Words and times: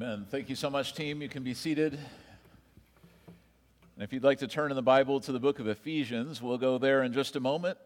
Amen. 0.00 0.26
Thank 0.30 0.48
you 0.48 0.54
so 0.54 0.70
much, 0.70 0.94
team. 0.94 1.20
You 1.20 1.28
can 1.28 1.42
be 1.42 1.54
seated. 1.54 1.94
And 3.24 4.04
if 4.04 4.12
you'd 4.12 4.22
like 4.22 4.38
to 4.38 4.46
turn 4.46 4.70
in 4.70 4.76
the 4.76 4.80
Bible 4.80 5.18
to 5.18 5.32
the 5.32 5.40
book 5.40 5.58
of 5.58 5.66
Ephesians, 5.66 6.40
we'll 6.40 6.56
go 6.56 6.78
there 6.78 7.02
in 7.02 7.12
just 7.12 7.34
a 7.34 7.40
moment. 7.40 7.78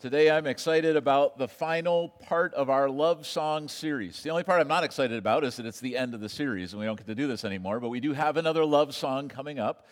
Today, 0.00 0.30
I'm 0.30 0.46
excited 0.46 0.96
about 0.96 1.38
the 1.38 1.48
final 1.48 2.10
part 2.10 2.52
of 2.52 2.68
our 2.68 2.90
love 2.90 3.26
song 3.26 3.68
series. 3.68 4.22
The 4.22 4.28
only 4.28 4.42
part 4.42 4.60
I'm 4.60 4.68
not 4.68 4.84
excited 4.84 5.16
about 5.16 5.42
is 5.42 5.56
that 5.56 5.64
it's 5.64 5.80
the 5.80 5.96
end 5.96 6.12
of 6.12 6.20
the 6.20 6.28
series 6.28 6.74
and 6.74 6.80
we 6.80 6.84
don't 6.84 6.96
get 6.96 7.06
to 7.06 7.14
do 7.14 7.26
this 7.26 7.42
anymore, 7.46 7.80
but 7.80 7.88
we 7.88 8.00
do 8.00 8.12
have 8.12 8.36
another 8.36 8.66
love 8.66 8.94
song 8.94 9.30
coming 9.30 9.58
up. 9.58 9.86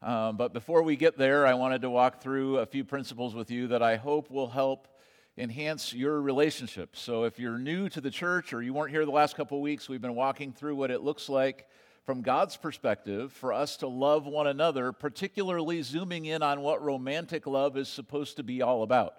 Um, 0.00 0.38
but 0.38 0.54
before 0.54 0.82
we 0.82 0.96
get 0.96 1.18
there, 1.18 1.46
I 1.46 1.52
wanted 1.52 1.82
to 1.82 1.90
walk 1.90 2.22
through 2.22 2.60
a 2.60 2.66
few 2.66 2.82
principles 2.82 3.34
with 3.34 3.50
you 3.50 3.66
that 3.66 3.82
I 3.82 3.96
hope 3.96 4.30
will 4.30 4.48
help 4.48 4.88
enhance 5.36 5.92
your 5.92 6.20
relationship. 6.20 6.96
So 6.96 7.24
if 7.24 7.38
you're 7.38 7.58
new 7.58 7.88
to 7.88 8.00
the 8.00 8.10
church 8.10 8.52
or 8.52 8.62
you 8.62 8.72
weren't 8.72 8.90
here 8.90 9.04
the 9.04 9.10
last 9.10 9.36
couple 9.36 9.58
of 9.58 9.62
weeks, 9.62 9.88
we've 9.88 10.00
been 10.00 10.14
walking 10.14 10.52
through 10.52 10.76
what 10.76 10.90
it 10.90 11.02
looks 11.02 11.28
like 11.28 11.66
from 12.04 12.22
God's 12.22 12.56
perspective 12.56 13.32
for 13.32 13.52
us 13.52 13.78
to 13.78 13.88
love 13.88 14.26
one 14.26 14.46
another, 14.46 14.92
particularly 14.92 15.82
zooming 15.82 16.26
in 16.26 16.42
on 16.42 16.60
what 16.60 16.84
romantic 16.84 17.46
love 17.46 17.76
is 17.76 17.88
supposed 17.88 18.36
to 18.36 18.42
be 18.42 18.62
all 18.62 18.82
about. 18.82 19.14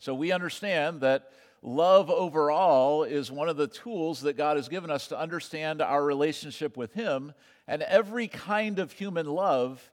So 0.00 0.14
we 0.14 0.32
understand 0.32 1.00
that 1.00 1.30
love 1.62 2.10
overall 2.10 3.04
is 3.04 3.30
one 3.30 3.48
of 3.48 3.56
the 3.56 3.68
tools 3.68 4.20
that 4.22 4.36
God 4.36 4.56
has 4.56 4.68
given 4.68 4.90
us 4.90 5.06
to 5.08 5.18
understand 5.18 5.80
our 5.80 6.04
relationship 6.04 6.76
with 6.76 6.92
Him, 6.92 7.32
and 7.66 7.82
every 7.82 8.28
kind 8.28 8.78
of 8.80 8.92
human 8.92 9.26
love 9.26 9.90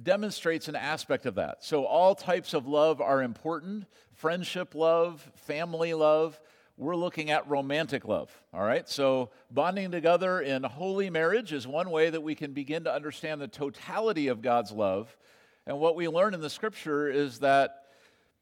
demonstrates 0.00 0.68
an 0.68 0.76
aspect 0.76 1.26
of 1.26 1.34
that. 1.34 1.62
So, 1.62 1.84
all 1.84 2.14
types 2.14 2.54
of 2.54 2.66
love 2.66 3.00
are 3.00 3.20
important 3.20 3.86
friendship 4.20 4.74
love, 4.74 5.26
family 5.34 5.94
love. 5.94 6.38
We're 6.76 6.96
looking 6.96 7.30
at 7.30 7.48
romantic 7.48 8.06
love, 8.06 8.30
all 8.52 8.62
right? 8.62 8.86
So, 8.86 9.30
bonding 9.50 9.90
together 9.90 10.40
in 10.42 10.62
holy 10.62 11.08
marriage 11.08 11.54
is 11.54 11.66
one 11.66 11.90
way 11.90 12.10
that 12.10 12.22
we 12.22 12.34
can 12.34 12.52
begin 12.52 12.84
to 12.84 12.94
understand 12.94 13.40
the 13.40 13.48
totality 13.48 14.28
of 14.28 14.42
God's 14.42 14.72
love. 14.72 15.16
And 15.66 15.78
what 15.78 15.96
we 15.96 16.06
learn 16.06 16.34
in 16.34 16.40
the 16.42 16.50
scripture 16.50 17.08
is 17.08 17.38
that 17.38 17.84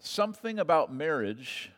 something 0.00 0.58
about 0.58 0.92
marriage 0.92 1.70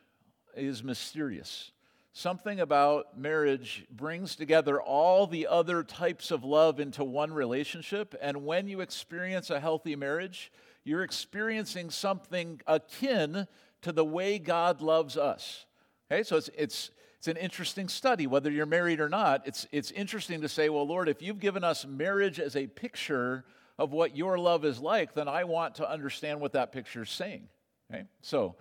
is 0.57 0.83
mysterious. 0.83 1.71
Something 2.13 2.61
about 2.61 3.19
marriage 3.19 3.87
brings 3.91 4.35
together 4.35 4.81
all 4.81 5.27
the 5.27 5.47
other 5.47 5.83
types 5.83 6.31
of 6.31 6.43
love 6.43 6.81
into 6.81 7.05
one 7.05 7.33
relationship. 7.33 8.15
And 8.21 8.47
when 8.47 8.67
you 8.67 8.81
experience 8.81 9.51
a 9.51 9.61
healthy 9.61 9.95
marriage, 9.95 10.51
you're 10.85 11.03
experiencing 11.03 11.91
something 11.91 12.61
akin 12.67 13.47
to 13.83 13.93
the 13.93 14.05
way 14.05 14.39
God 14.39 14.81
loves 14.81 15.17
us. 15.17 15.67
Okay, 16.11 16.23
so 16.23 16.37
it's, 16.37 16.51
it's, 16.57 16.91
it's 17.19 17.29
an 17.29 17.37
interesting 17.37 17.89
study, 17.89 18.27
whether 18.27 18.51
you're 18.51 18.67
married 18.67 19.01
or 19.01 19.09
not. 19.09 19.47
It's, 19.47 19.67
it's 19.73 19.91
interesting 19.91 20.41
to 20.41 20.49
say, 20.49 20.69
well, 20.69 20.87
Lord, 20.87 21.09
if 21.09 21.23
you've 21.23 21.41
given 21.41 21.65
us 21.65 21.87
marriage 21.87 22.41
as 22.41 22.57
a 22.57 22.67
picture 22.67 23.45
of 23.79 23.93
what 23.93 24.17
your 24.17 24.39
love 24.39 24.65
is 24.65 24.81
like, 24.81 25.15
then 25.15 25.29
I 25.29 25.45
want 25.45 25.77
to 25.77 25.91
understand 25.91 26.41
what 26.41 26.53
that 26.53 26.73
picture 26.73 27.03
is 27.03 27.11
saying. 27.11 27.49
Okay, 27.93 28.05
so 28.23 28.57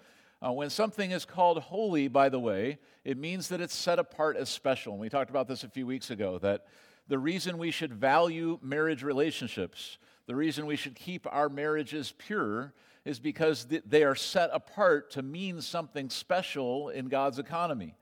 uh, 0.45 0.51
when 0.51 0.69
something 0.69 1.11
is 1.11 1.25
called 1.25 1.59
holy, 1.59 2.07
by 2.07 2.29
the 2.29 2.39
way, 2.39 2.79
it 3.03 3.17
means 3.17 3.49
that 3.49 3.61
it's 3.61 3.75
set 3.75 3.99
apart 3.99 4.37
as 4.37 4.49
special. 4.49 4.93
And 4.93 5.01
we 5.01 5.09
talked 5.09 5.29
about 5.29 5.47
this 5.47 5.63
a 5.63 5.69
few 5.69 5.85
weeks 5.85 6.09
ago 6.09 6.37
that 6.39 6.65
the 7.07 7.19
reason 7.19 7.57
we 7.57 7.71
should 7.71 7.93
value 7.93 8.59
marriage 8.61 9.03
relationships, 9.03 9.97
the 10.27 10.35
reason 10.35 10.65
we 10.65 10.75
should 10.75 10.95
keep 10.95 11.27
our 11.31 11.49
marriages 11.49 12.13
pure, 12.17 12.73
is 13.05 13.19
because 13.19 13.67
they 13.85 14.03
are 14.03 14.15
set 14.15 14.49
apart 14.53 15.11
to 15.11 15.21
mean 15.21 15.61
something 15.61 16.09
special 16.09 16.89
in 16.89 17.07
God's 17.07 17.39
economy. 17.39 17.95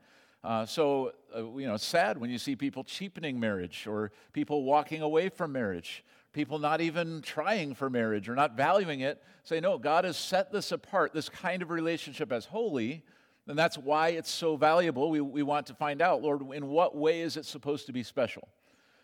Uh, 0.44 0.66
so, 0.66 1.12
uh, 1.36 1.44
you 1.56 1.66
know, 1.66 1.74
it's 1.74 1.84
sad 1.84 2.18
when 2.18 2.30
you 2.30 2.38
see 2.38 2.56
people 2.56 2.84
cheapening 2.84 3.40
marriage 3.40 3.86
or 3.86 4.12
people 4.32 4.64
walking 4.64 5.02
away 5.02 5.28
from 5.28 5.52
marriage 5.52 6.04
people 6.32 6.58
not 6.58 6.80
even 6.80 7.20
trying 7.22 7.74
for 7.74 7.90
marriage 7.90 8.28
or 8.28 8.34
not 8.36 8.56
valuing 8.56 9.00
it 9.00 9.22
say, 9.44 9.60
no, 9.60 9.78
God 9.78 10.04
has 10.04 10.16
set 10.16 10.52
this 10.52 10.72
apart, 10.72 11.12
this 11.12 11.28
kind 11.28 11.62
of 11.62 11.70
relationship 11.70 12.32
as 12.32 12.44
holy, 12.44 13.02
and 13.46 13.58
that's 13.58 13.78
why 13.78 14.10
it's 14.10 14.30
so 14.30 14.56
valuable. 14.56 15.10
We, 15.10 15.20
we 15.20 15.42
want 15.42 15.66
to 15.66 15.74
find 15.74 16.02
out, 16.02 16.22
Lord, 16.22 16.42
in 16.52 16.68
what 16.68 16.94
way 16.94 17.22
is 17.22 17.36
it 17.36 17.46
supposed 17.46 17.86
to 17.86 17.92
be 17.92 18.02
special? 18.02 18.46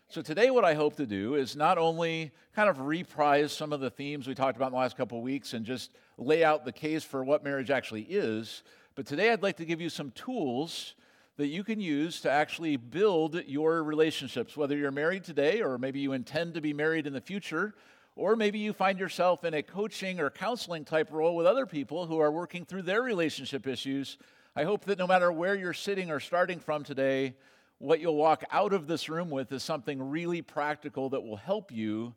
So, 0.07 0.21
today, 0.21 0.51
what 0.51 0.63
I 0.63 0.75
hope 0.75 0.95
to 0.97 1.07
do 1.07 1.33
is 1.33 1.55
not 1.55 1.79
only 1.79 2.31
kind 2.55 2.69
of 2.69 2.79
reprise 2.79 3.51
some 3.51 3.73
of 3.73 3.79
the 3.79 3.89
themes 3.89 4.27
we 4.27 4.35
talked 4.35 4.55
about 4.55 4.67
in 4.67 4.73
the 4.73 4.79
last 4.79 4.95
couple 4.95 5.17
of 5.17 5.23
weeks 5.23 5.53
and 5.53 5.65
just 5.65 5.91
lay 6.17 6.43
out 6.43 6.63
the 6.63 6.71
case 6.71 7.03
for 7.03 7.23
what 7.23 7.43
marriage 7.43 7.71
actually 7.71 8.03
is, 8.03 8.61
but 8.93 9.07
today 9.07 9.31
I'd 9.31 9.41
like 9.41 9.57
to 9.57 9.65
give 9.65 9.81
you 9.81 9.89
some 9.89 10.11
tools 10.11 10.93
that 11.37 11.47
you 11.47 11.63
can 11.63 11.81
use 11.81 12.21
to 12.21 12.29
actually 12.31 12.77
build 12.77 13.43
your 13.47 13.83
relationships, 13.83 14.55
whether 14.55 14.77
you're 14.77 14.91
married 14.91 15.23
today 15.23 15.61
or 15.61 15.79
maybe 15.79 15.99
you 15.99 16.13
intend 16.13 16.53
to 16.53 16.61
be 16.61 16.71
married 16.71 17.07
in 17.07 17.13
the 17.13 17.19
future, 17.19 17.73
or 18.15 18.35
maybe 18.35 18.59
you 18.59 18.73
find 18.73 18.99
yourself 18.99 19.43
in 19.43 19.55
a 19.55 19.63
coaching 19.63 20.19
or 20.19 20.29
counseling 20.29 20.85
type 20.85 21.11
role 21.11 21.35
with 21.35 21.47
other 21.47 21.65
people 21.65 22.05
who 22.05 22.19
are 22.19 22.31
working 22.31 22.63
through 22.63 22.83
their 22.83 23.01
relationship 23.01 23.65
issues. 23.65 24.17
I 24.55 24.63
hope 24.65 24.85
that 24.85 24.99
no 24.99 25.07
matter 25.07 25.31
where 25.31 25.55
you're 25.55 25.73
sitting 25.73 26.11
or 26.11 26.19
starting 26.19 26.59
from 26.59 26.83
today, 26.83 27.33
what 27.85 27.99
you'll 27.99 28.15
walk 28.15 28.43
out 28.51 28.73
of 28.73 28.87
this 28.87 29.09
room 29.09 29.29
with 29.29 29.51
is 29.51 29.61
something 29.61 30.09
really 30.09 30.41
practical 30.41 31.09
that 31.09 31.21
will 31.21 31.35
help 31.35 31.71
you 31.71 32.15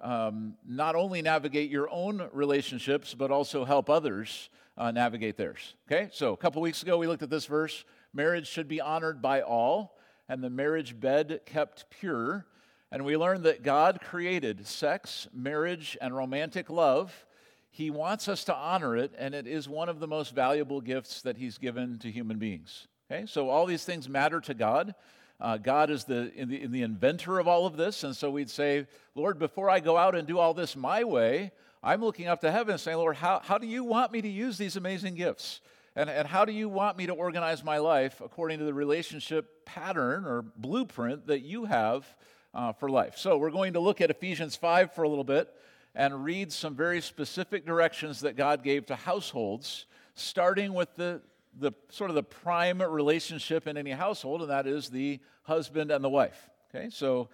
um, 0.00 0.54
not 0.64 0.94
only 0.94 1.22
navigate 1.22 1.70
your 1.70 1.90
own 1.90 2.28
relationships, 2.32 3.14
but 3.14 3.32
also 3.32 3.64
help 3.64 3.90
others 3.90 4.48
uh, 4.76 4.92
navigate 4.92 5.36
theirs. 5.36 5.74
Okay, 5.90 6.08
so 6.12 6.32
a 6.32 6.36
couple 6.36 6.62
weeks 6.62 6.84
ago 6.84 6.96
we 6.96 7.08
looked 7.08 7.24
at 7.24 7.30
this 7.30 7.46
verse 7.46 7.84
marriage 8.14 8.46
should 8.46 8.68
be 8.68 8.80
honored 8.80 9.20
by 9.20 9.42
all, 9.42 9.98
and 10.28 10.42
the 10.42 10.50
marriage 10.50 10.98
bed 10.98 11.40
kept 11.46 11.90
pure. 11.90 12.46
And 12.92 13.04
we 13.04 13.16
learned 13.16 13.42
that 13.44 13.62
God 13.62 14.00
created 14.00 14.66
sex, 14.66 15.26
marriage, 15.34 15.98
and 16.00 16.16
romantic 16.16 16.70
love. 16.70 17.26
He 17.70 17.90
wants 17.90 18.28
us 18.28 18.44
to 18.44 18.54
honor 18.54 18.96
it, 18.96 19.12
and 19.18 19.34
it 19.34 19.46
is 19.46 19.68
one 19.68 19.88
of 19.88 19.98
the 19.98 20.08
most 20.08 20.34
valuable 20.34 20.80
gifts 20.80 21.22
that 21.22 21.36
He's 21.36 21.58
given 21.58 21.98
to 21.98 22.10
human 22.10 22.38
beings. 22.38 22.86
Okay, 23.10 23.24
so 23.24 23.48
all 23.48 23.64
these 23.64 23.84
things 23.84 24.06
matter 24.06 24.38
to 24.38 24.52
God. 24.52 24.94
Uh, 25.40 25.56
God 25.56 25.88
is 25.88 26.04
the, 26.04 26.30
in 26.34 26.50
the, 26.50 26.62
in 26.62 26.72
the 26.72 26.82
inventor 26.82 27.38
of 27.38 27.48
all 27.48 27.64
of 27.64 27.74
this, 27.74 28.04
and 28.04 28.14
so 28.14 28.30
we'd 28.30 28.50
say, 28.50 28.86
Lord, 29.14 29.38
before 29.38 29.70
I 29.70 29.80
go 29.80 29.96
out 29.96 30.14
and 30.14 30.28
do 30.28 30.38
all 30.38 30.52
this 30.52 30.76
my 30.76 31.04
way, 31.04 31.52
I'm 31.82 32.02
looking 32.02 32.26
up 32.26 32.42
to 32.42 32.52
heaven 32.52 32.72
and 32.72 32.80
saying, 32.80 32.98
Lord, 32.98 33.16
how, 33.16 33.40
how 33.42 33.56
do 33.56 33.66
you 33.66 33.82
want 33.82 34.12
me 34.12 34.20
to 34.20 34.28
use 34.28 34.58
these 34.58 34.76
amazing 34.76 35.14
gifts? 35.14 35.62
And, 35.96 36.10
and 36.10 36.28
how 36.28 36.44
do 36.44 36.52
you 36.52 36.68
want 36.68 36.98
me 36.98 37.06
to 37.06 37.14
organize 37.14 37.64
my 37.64 37.78
life 37.78 38.20
according 38.22 38.58
to 38.58 38.66
the 38.66 38.74
relationship 38.74 39.64
pattern 39.64 40.26
or 40.26 40.42
blueprint 40.42 41.28
that 41.28 41.40
you 41.40 41.64
have 41.64 42.04
uh, 42.52 42.74
for 42.74 42.90
life? 42.90 43.16
So, 43.16 43.38
we're 43.38 43.50
going 43.50 43.72
to 43.72 43.80
look 43.80 44.02
at 44.02 44.10
Ephesians 44.10 44.54
5 44.54 44.92
for 44.92 45.04
a 45.04 45.08
little 45.08 45.24
bit 45.24 45.48
and 45.94 46.24
read 46.24 46.52
some 46.52 46.74
very 46.74 47.00
specific 47.00 47.64
directions 47.64 48.20
that 48.20 48.36
God 48.36 48.62
gave 48.62 48.84
to 48.86 48.96
households, 48.96 49.86
starting 50.14 50.74
with 50.74 50.94
the, 50.96 51.22
the 51.58 51.72
sort 51.90 52.10
of 52.10 52.14
the 52.14 52.22
prime 52.22 52.80
relationship 52.80 53.66
in 53.66 53.76
any 53.76 53.90
household, 53.90 54.42
and 54.42 54.50
that 54.50 54.66
is 54.66 54.88
the 54.88 55.20
husband 55.42 55.90
and 55.90 56.02
the 56.02 56.08
wife. 56.08 56.48
Okay, 56.74 56.90
so 56.90 57.28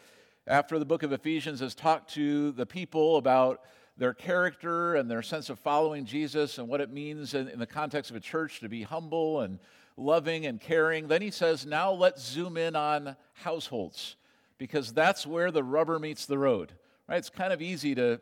after 0.47 0.79
the 0.79 0.85
book 0.85 1.03
of 1.03 1.13
Ephesians 1.13 1.61
has 1.61 1.75
talked 1.75 2.15
to 2.15 2.53
the 2.53 2.67
people 2.67 3.17
about 3.17 3.63
their 3.97 4.15
character 4.15 4.97
and 4.97 5.11
their 5.11 5.23
sense 5.23 5.51
of 5.51 5.59
following 5.59 6.05
Jesus 6.05 6.59
and 6.59 6.69
what 6.69 6.81
it 6.81 6.91
means 6.91 7.35
in, 7.35 7.49
in, 7.49 7.59
the 7.59 7.67
context 7.67 8.11
of 8.11 8.17
a 8.17 8.21
church 8.21 8.61
to 8.61 8.69
be 8.69 8.83
humble 8.83 9.41
and 9.41 9.59
loving 9.97 10.47
and 10.47 10.61
caring. 10.61 11.07
Then 11.07 11.23
he 11.23 11.31
says, 11.31 11.65
now 11.65 11.93
let's 11.93 12.23
zoom 12.23 12.57
in 12.57 12.75
on 12.75 13.17
households 13.35 14.17
because 14.59 14.93
that's 14.93 15.27
where 15.27 15.51
the 15.51 15.63
rubber 15.63 15.99
meets 15.99 16.27
the 16.27 16.39
road. 16.39 16.73
Right? 17.09 17.19
It's 17.19 17.31
kind 17.31 17.53
of 17.53 17.63
easy 17.63 17.95
to 17.95 18.21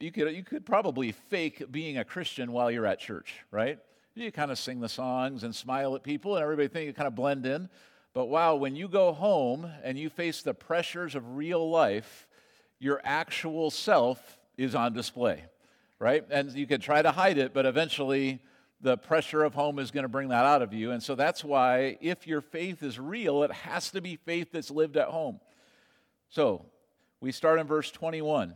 you 0.00 0.12
could 0.12 0.32
you 0.34 0.44
could 0.44 0.64
probably 0.64 1.12
fake 1.12 1.72
being 1.72 1.98
a 1.98 2.04
Christian 2.04 2.52
while 2.52 2.70
you're 2.70 2.86
at 2.86 3.00
church, 3.00 3.34
right? 3.50 3.78
You 4.14 4.32
kind 4.32 4.50
of 4.50 4.58
sing 4.58 4.80
the 4.80 4.88
songs 4.88 5.44
and 5.44 5.54
smile 5.54 5.94
at 5.94 6.02
people 6.02 6.34
and 6.34 6.42
everybody 6.42 6.68
think 6.68 6.86
you 6.86 6.92
kind 6.92 7.06
of 7.06 7.14
blend 7.14 7.46
in. 7.46 7.68
But 8.14 8.26
wow, 8.26 8.56
when 8.56 8.74
you 8.74 8.88
go 8.88 9.12
home 9.12 9.70
and 9.84 9.96
you 9.96 10.10
face 10.10 10.42
the 10.42 10.54
pressures 10.54 11.14
of 11.14 11.36
real 11.36 11.70
life, 11.70 12.26
your 12.80 13.00
actual 13.04 13.70
self 13.70 14.38
is 14.56 14.74
on 14.74 14.92
display, 14.92 15.44
right? 15.98 16.24
And 16.30 16.52
you 16.52 16.66
can 16.66 16.80
try 16.80 17.00
to 17.00 17.12
hide 17.12 17.38
it, 17.38 17.54
but 17.54 17.64
eventually 17.64 18.40
the 18.80 18.96
pressure 18.96 19.44
of 19.44 19.54
home 19.54 19.78
is 19.78 19.90
going 19.90 20.02
to 20.04 20.08
bring 20.08 20.28
that 20.28 20.44
out 20.44 20.62
of 20.62 20.72
you. 20.72 20.90
And 20.90 21.02
so 21.02 21.14
that's 21.14 21.44
why, 21.44 21.98
if 22.00 22.26
your 22.26 22.40
faith 22.40 22.82
is 22.82 22.98
real, 22.98 23.42
it 23.42 23.52
has 23.52 23.90
to 23.90 24.00
be 24.00 24.16
faith 24.16 24.48
that's 24.52 24.70
lived 24.70 24.96
at 24.96 25.08
home. 25.08 25.40
So 26.28 26.64
we 27.20 27.32
start 27.32 27.58
in 27.58 27.66
verse 27.66 27.90
21. 27.90 28.54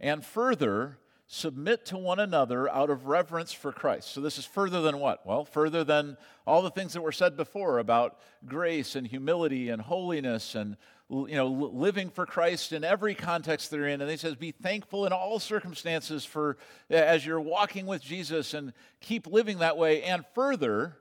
And 0.00 0.24
further, 0.24 0.98
submit 1.34 1.86
to 1.86 1.96
one 1.96 2.20
another 2.20 2.68
out 2.68 2.90
of 2.90 3.06
reverence 3.06 3.54
for 3.54 3.72
Christ. 3.72 4.12
So, 4.12 4.20
this 4.20 4.36
is 4.36 4.44
further 4.44 4.82
than 4.82 4.98
what? 4.98 5.24
Well, 5.24 5.46
further 5.46 5.82
than 5.82 6.18
all 6.46 6.60
the 6.60 6.70
things 6.70 6.92
that 6.92 7.00
were 7.00 7.10
said 7.10 7.38
before 7.38 7.78
about 7.78 8.18
grace 8.44 8.96
and 8.96 9.06
humility 9.06 9.70
and 9.70 9.80
holiness 9.80 10.54
and 10.54 10.76
you 11.08 11.34
know, 11.34 11.46
living 11.46 12.10
for 12.10 12.26
Christ 12.26 12.72
in 12.72 12.84
every 12.84 13.14
context 13.14 13.70
they're 13.70 13.88
in. 13.88 14.02
And 14.02 14.10
he 14.10 14.16
says, 14.18 14.34
be 14.34 14.50
thankful 14.50 15.06
in 15.06 15.12
all 15.12 15.38
circumstances 15.38 16.24
for 16.24 16.58
as 16.90 17.24
you're 17.24 17.40
walking 17.40 17.86
with 17.86 18.02
Jesus 18.02 18.52
and 18.52 18.74
keep 19.00 19.26
living 19.26 19.58
that 19.58 19.78
way. 19.78 20.02
And 20.02 20.24
further, 20.34 20.96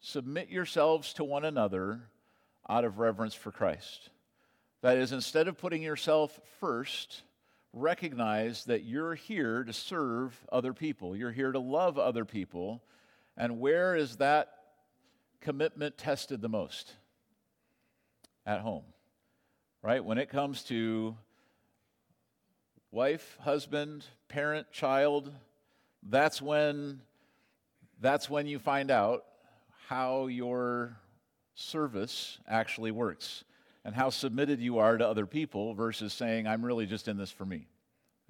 submit 0.00 0.48
yourselves 0.48 1.12
to 1.14 1.24
one 1.24 1.44
another 1.44 2.00
out 2.68 2.84
of 2.84 2.98
reverence 2.98 3.34
for 3.34 3.50
Christ. 3.50 4.08
That 4.82 4.98
is, 4.98 5.12
instead 5.12 5.48
of 5.48 5.58
putting 5.58 5.82
yourself 5.82 6.38
first, 6.60 7.22
recognize 7.74 8.64
that 8.64 8.84
you're 8.84 9.14
here 9.14 9.64
to 9.64 9.72
serve 9.72 10.38
other 10.50 10.72
people. 10.72 11.16
You're 11.16 11.32
here 11.32 11.52
to 11.52 11.58
love 11.58 11.98
other 11.98 12.24
people. 12.24 12.82
And 13.36 13.58
where 13.58 13.96
is 13.96 14.16
that 14.16 14.52
commitment 15.40 15.98
tested 15.98 16.40
the 16.40 16.48
most? 16.48 16.94
At 18.46 18.60
home, 18.60 18.84
right? 19.82 20.04
When 20.04 20.18
it 20.18 20.28
comes 20.28 20.62
to 20.64 21.16
wife, 22.90 23.38
husband, 23.40 24.04
parent, 24.28 24.70
child, 24.70 25.32
that's 26.02 26.40
when 26.40 27.00
that's 28.00 28.28
when 28.28 28.46
you 28.46 28.58
find 28.58 28.90
out 28.90 29.24
how 29.88 30.26
your 30.26 30.98
service 31.54 32.38
actually 32.46 32.90
works 32.90 33.44
and 33.84 33.94
how 33.94 34.10
submitted 34.10 34.60
you 34.60 34.78
are 34.78 34.96
to 34.96 35.06
other 35.06 35.26
people 35.26 35.74
versus 35.74 36.12
saying, 36.12 36.46
I'm 36.46 36.64
really 36.64 36.86
just 36.86 37.08
in 37.08 37.16
this 37.16 37.30
for 37.30 37.44
me. 37.44 37.66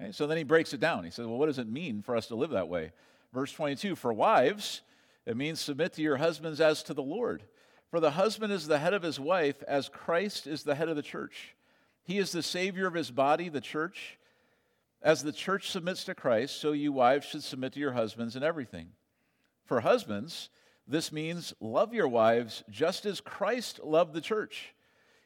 Okay? 0.01 0.11
So 0.11 0.27
then 0.27 0.37
he 0.37 0.43
breaks 0.43 0.73
it 0.73 0.79
down. 0.79 1.03
He 1.03 1.11
says, 1.11 1.25
Well, 1.25 1.37
what 1.37 1.47
does 1.47 1.59
it 1.59 1.67
mean 1.67 2.01
for 2.01 2.15
us 2.15 2.27
to 2.27 2.35
live 2.35 2.51
that 2.51 2.67
way? 2.67 2.91
Verse 3.33 3.51
22 3.51 3.95
For 3.95 4.13
wives, 4.13 4.81
it 5.25 5.37
means 5.37 5.59
submit 5.59 5.93
to 5.93 6.01
your 6.01 6.17
husbands 6.17 6.59
as 6.59 6.83
to 6.83 6.93
the 6.93 7.03
Lord. 7.03 7.43
For 7.89 7.99
the 7.99 8.11
husband 8.11 8.51
is 8.51 8.67
the 8.67 8.79
head 8.79 8.93
of 8.93 9.03
his 9.03 9.19
wife, 9.19 9.63
as 9.67 9.89
Christ 9.89 10.47
is 10.47 10.63
the 10.63 10.75
head 10.75 10.89
of 10.89 10.95
the 10.95 11.01
church. 11.01 11.55
He 12.03 12.17
is 12.17 12.31
the 12.31 12.43
Savior 12.43 12.87
of 12.87 12.93
his 12.93 13.11
body, 13.11 13.47
the 13.49 13.61
church. 13.61 14.17
As 15.01 15.23
the 15.23 15.31
church 15.31 15.69
submits 15.69 16.03
to 16.05 16.15
Christ, 16.15 16.59
so 16.59 16.71
you 16.71 16.91
wives 16.91 17.27
should 17.27 17.43
submit 17.43 17.73
to 17.73 17.79
your 17.79 17.93
husbands 17.93 18.35
in 18.35 18.43
everything. 18.43 18.89
For 19.63 19.79
husbands, 19.79 20.49
this 20.87 21.11
means 21.11 21.53
love 21.59 21.93
your 21.93 22.07
wives 22.07 22.63
just 22.69 23.05
as 23.05 23.21
Christ 23.21 23.79
loved 23.83 24.13
the 24.13 24.21
church. 24.21 24.74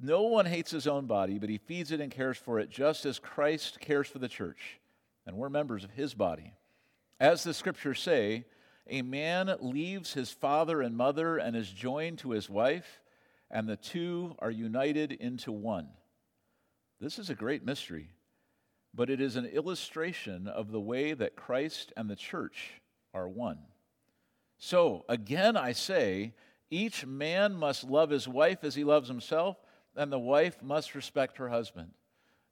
No 0.00 0.22
one 0.22 0.46
hates 0.46 0.70
his 0.70 0.86
own 0.86 1.06
body, 1.06 1.38
but 1.38 1.50
he 1.50 1.58
feeds 1.58 1.90
it 1.90 2.00
and 2.00 2.10
cares 2.10 2.38
for 2.38 2.60
it 2.60 2.70
just 2.70 3.04
as 3.04 3.18
Christ 3.18 3.80
cares 3.80 4.06
for 4.06 4.20
the 4.20 4.28
church. 4.28 4.78
And 5.26 5.36
we're 5.36 5.48
members 5.48 5.82
of 5.82 5.90
his 5.90 6.14
body. 6.14 6.54
As 7.18 7.42
the 7.42 7.52
scriptures 7.52 8.00
say, 8.00 8.44
a 8.88 9.02
man 9.02 9.54
leaves 9.60 10.14
his 10.14 10.30
father 10.30 10.80
and 10.80 10.96
mother 10.96 11.36
and 11.36 11.56
is 11.56 11.70
joined 11.70 12.18
to 12.18 12.30
his 12.30 12.48
wife, 12.48 13.02
and 13.50 13.68
the 13.68 13.76
two 13.76 14.36
are 14.38 14.50
united 14.50 15.12
into 15.12 15.50
one. 15.50 15.88
This 17.00 17.18
is 17.18 17.28
a 17.28 17.34
great 17.34 17.64
mystery, 17.64 18.10
but 18.94 19.10
it 19.10 19.20
is 19.20 19.36
an 19.36 19.46
illustration 19.46 20.46
of 20.46 20.70
the 20.70 20.80
way 20.80 21.12
that 21.12 21.36
Christ 21.36 21.92
and 21.96 22.08
the 22.08 22.16
church 22.16 22.80
are 23.12 23.28
one. 23.28 23.58
So, 24.58 25.04
again, 25.08 25.56
I 25.56 25.72
say, 25.72 26.34
each 26.70 27.04
man 27.04 27.54
must 27.54 27.84
love 27.84 28.10
his 28.10 28.26
wife 28.26 28.64
as 28.64 28.74
he 28.74 28.84
loves 28.84 29.08
himself, 29.08 29.56
and 29.96 30.12
the 30.12 30.18
wife 30.18 30.62
must 30.62 30.94
respect 30.94 31.38
her 31.38 31.48
husband. 31.48 31.90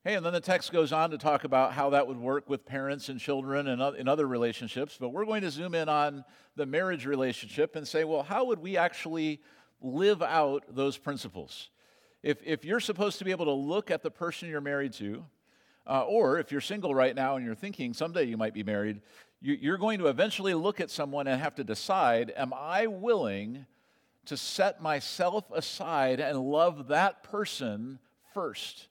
Hey, 0.04 0.14
and 0.14 0.24
then 0.24 0.32
the 0.32 0.40
text 0.40 0.70
goes 0.70 0.92
on 0.92 1.10
to 1.10 1.18
talk 1.18 1.42
about 1.42 1.72
how 1.72 1.90
that 1.90 2.06
would 2.06 2.16
work 2.16 2.48
with 2.48 2.64
parents 2.64 3.08
and 3.08 3.18
children 3.18 3.66
and 3.66 3.82
in 3.96 4.06
other 4.06 4.28
relationships, 4.28 4.96
but 5.00 5.08
we're 5.08 5.24
going 5.24 5.42
to 5.42 5.50
zoom 5.50 5.74
in 5.74 5.88
on 5.88 6.24
the 6.54 6.64
marriage 6.64 7.06
relationship 7.06 7.74
and 7.74 7.88
say, 7.88 8.04
well, 8.04 8.22
how 8.22 8.44
would 8.44 8.60
we 8.60 8.76
actually 8.76 9.40
live 9.80 10.22
out 10.22 10.62
those 10.68 10.96
principles? 10.96 11.70
If, 12.22 12.38
if 12.44 12.64
you're 12.64 12.78
supposed 12.78 13.18
to 13.18 13.24
be 13.24 13.32
able 13.32 13.46
to 13.46 13.52
look 13.52 13.90
at 13.90 14.02
the 14.04 14.10
person 14.10 14.48
you're 14.48 14.60
married 14.60 14.92
to, 14.94 15.24
uh, 15.88 16.02
or 16.02 16.38
if 16.38 16.52
you're 16.52 16.60
single 16.60 16.94
right 16.94 17.14
now 17.14 17.36
and 17.36 17.44
you're 17.44 17.54
thinking 17.54 17.92
someday 17.92 18.24
you 18.24 18.36
might 18.36 18.54
be 18.54 18.62
married, 18.62 19.00
you're 19.40 19.78
going 19.78 19.98
to 19.98 20.06
eventually 20.06 20.54
look 20.54 20.80
at 20.80 20.90
someone 20.90 21.26
and 21.26 21.40
have 21.40 21.54
to 21.56 21.64
decide 21.64 22.32
Am 22.36 22.52
I 22.54 22.86
willing 22.86 23.66
to 24.26 24.37
set 24.37 24.82
myself 24.82 25.44
aside 25.52 26.20
and 26.20 26.40
love 26.40 26.88
that 26.88 27.23
person 27.23 27.99
first? 28.34 28.88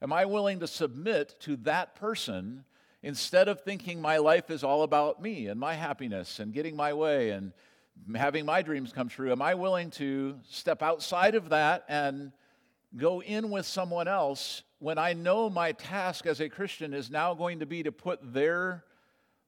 Am 0.00 0.12
I 0.12 0.24
willing 0.26 0.60
to 0.60 0.66
submit 0.66 1.34
to 1.40 1.56
that 1.56 1.94
person 1.94 2.64
instead 3.02 3.48
of 3.48 3.60
thinking 3.60 4.00
my 4.00 4.18
life 4.18 4.50
is 4.50 4.64
all 4.64 4.82
about 4.82 5.20
me 5.20 5.46
and 5.46 5.58
my 5.58 5.74
happiness 5.74 6.38
and 6.38 6.52
getting 6.52 6.76
my 6.76 6.92
way 6.92 7.30
and 7.30 7.52
having 8.14 8.44
my 8.44 8.62
dreams 8.62 8.92
come 8.92 9.08
true? 9.08 9.32
Am 9.32 9.42
I 9.42 9.54
willing 9.54 9.90
to 9.92 10.38
step 10.48 10.82
outside 10.82 11.34
of 11.34 11.50
that 11.50 11.84
and 11.88 12.32
go 12.96 13.22
in 13.22 13.50
with 13.50 13.66
someone 13.66 14.08
else 14.08 14.62
when 14.78 14.98
I 14.98 15.14
know 15.14 15.48
my 15.48 15.72
task 15.72 16.26
as 16.26 16.40
a 16.40 16.48
Christian 16.48 16.92
is 16.92 17.10
now 17.10 17.34
going 17.34 17.60
to 17.60 17.66
be 17.66 17.82
to 17.82 17.92
put 17.92 18.20
their 18.32 18.84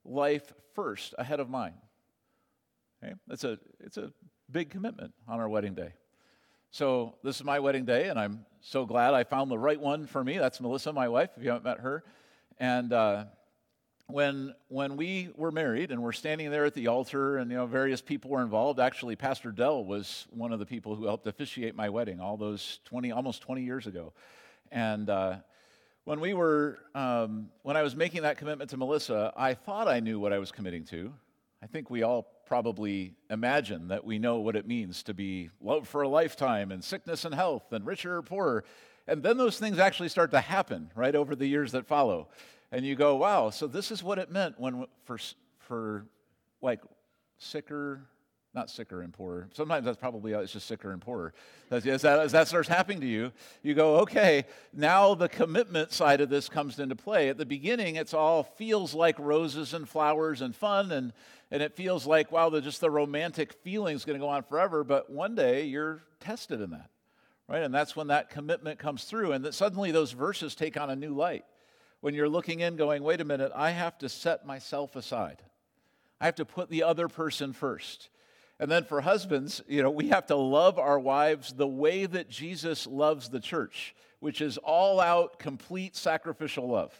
life 0.03 0.51
first 0.73 1.13
ahead 1.17 1.39
of 1.39 1.49
mine. 1.49 1.75
Okay? 3.03 3.13
That's 3.27 3.43
a, 3.43 3.59
it's 3.79 3.97
a 3.97 4.11
big 4.51 4.69
commitment 4.69 5.13
on 5.27 5.39
our 5.39 5.49
wedding 5.49 5.73
day. 5.73 5.93
So, 6.71 7.15
this 7.23 7.37
is 7.37 7.43
my 7.43 7.59
wedding 7.59 7.85
day, 7.85 8.09
and 8.09 8.19
I'm 8.19 8.45
so 8.61 8.85
glad 8.85 9.13
I 9.13 9.23
found 9.23 9.49
the 9.49 9.57
right 9.57 9.79
one 9.79 10.05
for 10.05 10.23
me. 10.23 10.37
That's 10.37 10.59
Melissa, 10.59 10.91
my 10.91 11.07
wife, 11.07 11.29
if 11.37 11.43
you 11.43 11.49
haven't 11.49 11.63
met 11.63 11.79
her. 11.79 12.03
And 12.59 12.91
uh, 12.91 13.25
when, 14.07 14.53
when 14.67 14.97
we 14.97 15.29
were 15.35 15.51
married 15.51 15.91
and 15.91 16.01
we're 16.01 16.11
standing 16.11 16.51
there 16.51 16.65
at 16.65 16.73
the 16.73 16.87
altar, 16.87 17.37
and 17.37 17.49
you 17.51 17.57
know, 17.57 17.65
various 17.65 18.01
people 18.01 18.31
were 18.31 18.41
involved, 18.41 18.79
actually, 18.79 19.15
Pastor 19.15 19.51
Dell 19.51 19.83
was 19.83 20.27
one 20.29 20.51
of 20.51 20.59
the 20.59 20.65
people 20.65 20.95
who 20.95 21.05
helped 21.05 21.27
officiate 21.27 21.75
my 21.75 21.89
wedding 21.89 22.19
all 22.19 22.37
those 22.37 22.79
20, 22.85 23.11
almost 23.11 23.41
20 23.41 23.63
years 23.63 23.87
ago. 23.87 24.13
And 24.71 25.09
uh, 25.09 25.37
when 26.03 26.19
we 26.19 26.33
were, 26.33 26.79
um, 26.95 27.49
when 27.63 27.77
I 27.77 27.81
was 27.81 27.95
making 27.95 28.21
that 28.23 28.37
commitment 28.37 28.69
to 28.71 28.77
Melissa, 28.77 29.33
I 29.35 29.53
thought 29.53 29.87
I 29.87 29.99
knew 29.99 30.19
what 30.19 30.33
I 30.33 30.39
was 30.39 30.51
committing 30.51 30.83
to. 30.85 31.13
I 31.61 31.67
think 31.67 31.89
we 31.89 32.03
all 32.03 32.27
probably 32.47 33.13
imagine 33.29 33.89
that 33.89 34.05
we 34.05 34.17
know 34.19 34.37
what 34.37 34.55
it 34.55 34.65
means 34.65 35.03
to 35.03 35.13
be 35.13 35.49
loved 35.61 35.87
for 35.87 36.01
a 36.01 36.07
lifetime 36.07 36.71
and 36.71 36.83
sickness 36.83 37.25
and 37.25 37.35
health 37.35 37.71
and 37.71 37.85
richer 37.85 38.17
or 38.17 38.21
poorer. 38.21 38.63
And 39.07 39.21
then 39.21 39.37
those 39.37 39.59
things 39.59 39.79
actually 39.79 40.09
start 40.09 40.31
to 40.31 40.41
happen 40.41 40.91
right 40.95 41.15
over 41.15 41.35
the 41.35 41.45
years 41.45 41.73
that 41.73 41.85
follow. 41.85 42.29
And 42.71 42.85
you 42.85 42.95
go, 42.95 43.15
wow, 43.15 43.49
so 43.49 43.67
this 43.67 43.91
is 43.91 44.03
what 44.03 44.17
it 44.17 44.31
meant 44.31 44.59
when 44.59 44.85
for, 45.03 45.17
for 45.59 46.05
like 46.61 46.81
sicker, 47.37 48.01
not 48.57 48.71
sicker 48.71 49.03
and 49.03 49.13
poorer. 49.13 49.47
Sometimes 49.53 49.85
that's 49.85 49.99
probably 49.99 50.33
it's 50.33 50.51
just 50.51 50.65
sicker 50.65 50.91
and 50.91 50.99
poorer. 50.99 51.31
As 51.69 51.83
that, 51.83 52.19
as 52.19 52.31
that 52.31 52.47
starts 52.47 52.67
happening 52.67 52.99
to 53.01 53.07
you, 53.07 53.31
you 53.61 53.75
go, 53.75 53.97
okay, 53.97 54.45
now 54.73 55.13
the 55.13 55.29
commitment 55.29 55.91
side 55.91 56.21
of 56.21 56.29
this 56.29 56.49
comes 56.49 56.79
into 56.79 56.95
play. 56.95 57.29
At 57.29 57.37
the 57.37 57.45
beginning, 57.45 57.97
it's 57.97 58.15
all 58.15 58.41
feels 58.41 58.95
like 58.95 59.17
roses 59.19 59.75
and 59.75 59.87
flowers 59.87 60.41
and 60.41 60.55
fun, 60.55 60.91
and, 60.91 61.13
and 61.51 61.61
it 61.61 61.75
feels 61.75 62.07
like, 62.07 62.31
wow, 62.31 62.49
the, 62.49 62.59
just 62.59 62.81
the 62.81 62.89
romantic 62.89 63.53
feeling 63.53 63.95
is 63.95 64.05
going 64.05 64.19
to 64.19 64.25
go 64.25 64.29
on 64.29 64.41
forever. 64.41 64.83
But 64.83 65.11
one 65.11 65.35
day, 65.35 65.65
you're 65.65 66.01
tested 66.19 66.59
in 66.59 66.71
that, 66.71 66.89
right? 67.47 67.61
And 67.61 67.73
that's 67.73 67.95
when 67.95 68.07
that 68.07 68.31
commitment 68.31 68.79
comes 68.79 69.03
through, 69.03 69.33
and 69.33 69.45
that 69.45 69.53
suddenly 69.53 69.91
those 69.91 70.13
verses 70.13 70.55
take 70.55 70.79
on 70.79 70.89
a 70.89 70.95
new 70.95 71.13
light. 71.13 71.45
When 72.01 72.15
you're 72.15 72.27
looking 72.27 72.61
in, 72.61 72.75
going, 72.75 73.03
wait 73.03 73.21
a 73.21 73.25
minute, 73.25 73.51
I 73.53 73.69
have 73.69 73.99
to 73.99 74.09
set 74.09 74.47
myself 74.47 74.95
aside. 74.95 75.43
I 76.19 76.25
have 76.25 76.35
to 76.35 76.45
put 76.45 76.71
the 76.71 76.81
other 76.81 77.07
person 77.07 77.53
first. 77.53 78.09
And 78.59 78.71
then 78.71 78.83
for 78.83 79.01
husbands, 79.01 79.61
you 79.67 79.83
know, 79.83 79.91
we 79.91 80.09
have 80.09 80.25
to 80.27 80.35
love 80.35 80.79
our 80.79 80.99
wives 80.99 81.53
the 81.53 81.67
way 81.67 82.05
that 82.05 82.29
Jesus 82.29 82.87
loves 82.87 83.29
the 83.29 83.39
church, 83.39 83.95
which 84.19 84.41
is 84.41 84.57
all 84.57 84.99
out, 84.99 85.37
complete 85.37 85.95
sacrificial 85.95 86.67
love. 86.67 86.99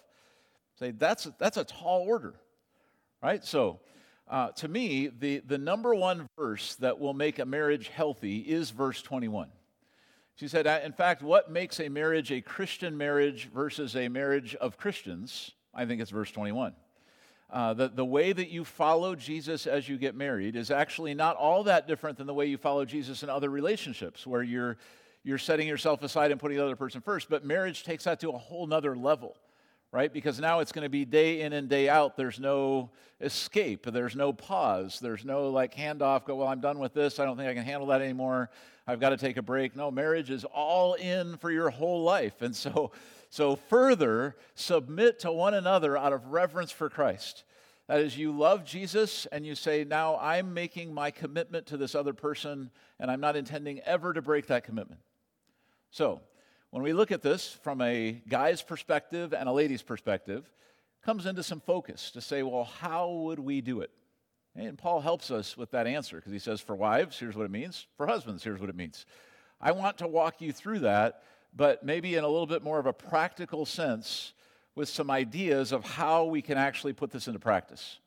Say, 0.79 0.91
that's, 0.91 1.27
that's 1.39 1.57
a 1.57 1.63
tall 1.63 2.03
order, 2.07 2.35
right? 3.23 3.43
So, 3.43 3.79
uh, 4.27 4.49
to 4.49 4.67
me, 4.67 5.07
the, 5.07 5.39
the 5.39 5.57
number 5.57 5.95
one 5.95 6.27
verse 6.37 6.75
that 6.75 6.99
will 6.99 7.13
make 7.13 7.39
a 7.39 7.45
marriage 7.45 7.87
healthy 7.87 8.39
is 8.39 8.69
verse 8.69 9.01
21. 9.01 9.49
She 10.35 10.47
said, 10.47 10.67
in 10.85 10.91
fact, 10.91 11.23
what 11.23 11.49
makes 11.49 11.79
a 11.79 11.89
marriage 11.89 12.31
a 12.31 12.41
Christian 12.41 12.95
marriage 12.95 13.49
versus 13.51 13.95
a 13.95 14.07
marriage 14.07 14.53
of 14.55 14.77
Christians? 14.77 15.53
I 15.73 15.85
think 15.85 16.01
it's 16.01 16.11
verse 16.11 16.31
21. 16.31 16.73
Uh, 17.49 17.73
the, 17.73 17.87
the 17.87 18.03
way 18.03 18.33
that 18.33 18.49
you 18.49 18.65
follow 18.65 19.15
Jesus 19.15 19.67
as 19.67 19.87
you 19.87 19.97
get 19.97 20.15
married 20.15 20.57
is 20.57 20.69
actually 20.69 21.13
not 21.13 21.37
all 21.37 21.63
that 21.63 21.87
different 21.87 22.17
than 22.17 22.27
the 22.27 22.33
way 22.33 22.45
you 22.45 22.57
follow 22.57 22.83
Jesus 22.83 23.23
in 23.23 23.29
other 23.29 23.49
relationships, 23.49 24.27
where 24.27 24.43
you're, 24.43 24.75
you're 25.23 25.37
setting 25.37 25.65
yourself 25.65 26.03
aside 26.03 26.31
and 26.31 26.39
putting 26.41 26.57
the 26.57 26.63
other 26.63 26.75
person 26.75 26.99
first. 26.99 27.29
But 27.29 27.45
marriage 27.45 27.83
takes 27.83 28.03
that 28.03 28.19
to 28.19 28.31
a 28.31 28.37
whole 28.37 28.67
nother 28.67 28.97
level, 28.97 29.37
right? 29.93 30.11
Because 30.11 30.41
now 30.41 30.59
it's 30.59 30.73
going 30.73 30.83
to 30.83 30.89
be 30.89 31.05
day 31.05 31.39
in 31.39 31.53
and 31.53 31.69
day 31.69 31.87
out. 31.87 32.17
There's 32.17 32.37
no 32.37 32.89
escape, 33.21 33.85
there's 33.85 34.15
no 34.15 34.33
pause, 34.33 34.99
there's 34.99 35.23
no 35.23 35.49
like 35.49 35.73
handoff, 35.73 36.25
go, 36.25 36.35
well, 36.35 36.49
I'm 36.49 36.59
done 36.59 36.79
with 36.79 36.93
this. 36.93 37.17
I 37.17 37.23
don't 37.25 37.37
think 37.37 37.49
I 37.49 37.53
can 37.53 37.63
handle 37.63 37.87
that 37.87 38.01
anymore. 38.01 38.49
I've 38.85 38.99
got 38.99 39.09
to 39.09 39.17
take 39.17 39.37
a 39.37 39.41
break. 39.41 39.75
No, 39.75 39.89
marriage 39.89 40.29
is 40.29 40.43
all 40.45 40.95
in 40.95 41.37
for 41.37 41.49
your 41.49 41.69
whole 41.69 42.03
life. 42.03 42.41
And 42.41 42.55
so, 42.55 42.91
So, 43.29 43.55
further, 43.55 44.35
submit 44.55 45.19
to 45.19 45.31
one 45.31 45.53
another 45.53 45.97
out 45.97 46.13
of 46.13 46.27
reverence 46.27 46.71
for 46.71 46.89
Christ. 46.89 47.43
That 47.87 48.01
is, 48.01 48.17
you 48.17 48.31
love 48.31 48.65
Jesus 48.65 49.25
and 49.31 49.45
you 49.45 49.55
say, 49.55 49.83
Now 49.83 50.17
I'm 50.17 50.53
making 50.53 50.93
my 50.93 51.11
commitment 51.11 51.67
to 51.67 51.77
this 51.77 51.95
other 51.95 52.13
person, 52.13 52.71
and 52.99 53.11
I'm 53.11 53.21
not 53.21 53.35
intending 53.35 53.79
ever 53.81 54.13
to 54.13 54.21
break 54.21 54.47
that 54.47 54.63
commitment. 54.63 55.01
So, 55.91 56.21
when 56.69 56.83
we 56.83 56.93
look 56.93 57.11
at 57.11 57.21
this 57.21 57.57
from 57.63 57.81
a 57.81 58.21
guy's 58.27 58.61
perspective 58.61 59.33
and 59.33 59.47
a 59.47 59.51
lady's 59.51 59.81
perspective, 59.81 60.51
comes 61.01 61.25
into 61.25 61.43
some 61.43 61.61
focus 61.61 62.11
to 62.11 62.21
say, 62.21 62.43
well, 62.43 62.65
how 62.65 63.09
would 63.09 63.39
we 63.39 63.61
do 63.61 63.79
it? 63.79 63.91
And 64.55 64.77
Paul 64.77 64.99
helps 64.99 65.31
us 65.31 65.55
with 65.55 65.71
that 65.71 65.87
answer 65.87 66.17
because 66.17 66.31
he 66.31 66.39
says, 66.39 66.59
for 66.59 66.75
wives, 66.75 67.17
here's 67.17 67.35
what 67.35 67.45
it 67.45 67.51
means. 67.51 67.87
For 67.95 68.07
husbands, 68.07 68.43
here's 68.43 68.59
what 68.59 68.69
it 68.69 68.75
means. 68.75 69.05
I 69.61 69.71
want 69.71 69.97
to 69.99 70.07
walk 70.07 70.41
you 70.41 70.51
through 70.51 70.79
that, 70.79 71.23
but 71.57 71.83
maybe 71.83 72.15
in 72.15 72.23
a 72.23 72.27
little 72.27 72.45
bit 72.45 72.63
more 72.63 72.77
of 72.77 72.85
a 72.85 72.93
practical 72.93 73.65
sense 73.65 74.33
with 74.75 74.87
some 74.87 75.09
ideas 75.09 75.71
of 75.71 75.83
how 75.83 76.25
we 76.25 76.39
can 76.39 76.55
actually 76.55 76.93
put 76.93 77.09
this 77.09 77.27
into 77.27 77.39
practice. 77.39 77.97